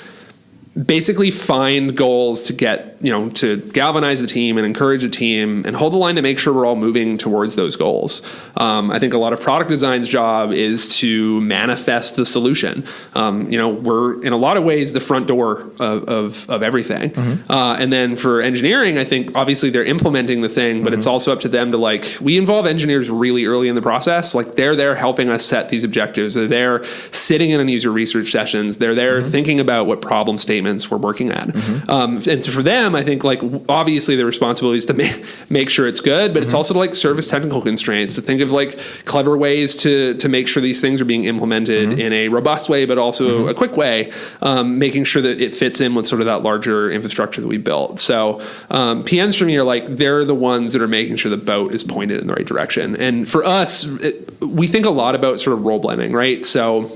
[0.82, 5.62] basically find goals to get, you know, to galvanize the team and encourage the team
[5.66, 8.22] and hold the line to make sure we're all moving towards those goals.
[8.56, 12.84] Um, I think a lot of product design's job is to manifest the solution.
[13.14, 16.62] Um, you know, we're in a lot of ways the front door of, of, of
[16.62, 17.12] everything.
[17.50, 21.30] Uh, and then for engineering, I think obviously they're implementing the thing, but it's also
[21.30, 24.34] up to them to like, we involve engineers really early in the process.
[24.34, 26.34] Like they're there helping us set these objectives.
[26.34, 28.78] They're there sitting in on user research sessions.
[28.78, 31.54] They're there thinking about what problem statements we're working at.
[31.90, 35.70] Um, and so for them, I think like obviously the responsibility is to make, make
[35.70, 38.78] sure it's good, but it's also to like service technical constraints, to think of like
[39.04, 42.84] clever ways to, to make sure these things are being implemented in a robust way,
[42.84, 46.26] but also a quick way, um, making sure that it fits in with sort of
[46.26, 48.00] that larger infrastructure that we built.
[48.00, 48.40] So
[48.70, 51.74] um, PMs for me are like, they're the ones that are making sure the boat
[51.74, 52.96] is pointed in the right direction.
[52.96, 56.44] And for us, it, we think a lot about sort of role blending, right?
[56.44, 56.90] So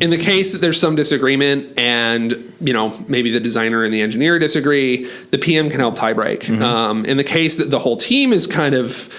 [0.00, 4.02] in the case that there's some disagreement and you know maybe the designer and the
[4.02, 6.48] engineer disagree the pm can help tie break.
[6.50, 9.12] Um, in the case that the whole team is kind of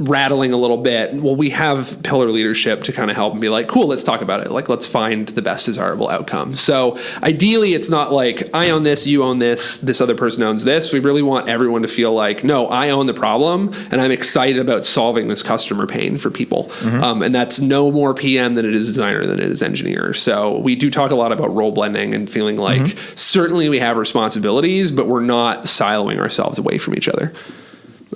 [0.00, 3.50] rattling a little bit well we have pillar leadership to kind of help and be
[3.50, 4.50] like cool let's talk about it.
[4.50, 6.56] Like let's find the best desirable outcome.
[6.56, 10.64] So ideally it's not like i own this you own this this other person owns
[10.64, 10.90] this.
[10.90, 14.58] We really want everyone to feel like no i own the problem and i'm excited
[14.58, 16.70] about solving this customer pain for people.
[16.82, 20.14] Um, and that's no more pm than it is designer than it is engineer.
[20.14, 23.98] So we do talk a lot about role blending and feeling like certainly we have
[23.98, 27.34] responsibilities but we're not siloing ourselves away from each other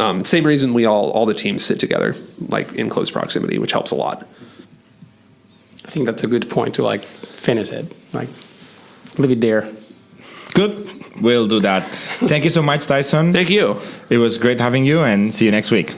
[0.01, 2.15] um, same reason we all all the teams sit together
[2.49, 4.27] like in close proximity which helps a lot
[5.87, 8.29] I think that's a good point to like finish it like
[9.19, 9.69] leave it there
[10.55, 10.87] Good.
[11.21, 11.85] We'll do that.
[12.29, 13.33] Thank you so much, Tyson.
[13.33, 13.77] thank you
[14.09, 15.95] It was great having you and see you next week.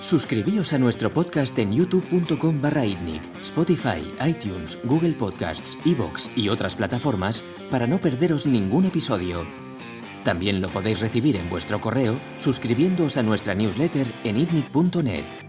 [0.00, 6.76] Suscribíos a nuestro podcast en youtube.com barra itnig, Spotify, iTunes, Google Podcasts, iVoox y otras
[6.76, 9.67] plataformas para no perderos ningún episodio.
[10.24, 15.47] También lo podéis recibir en vuestro correo suscribiéndoos a nuestra newsletter en itnic.net.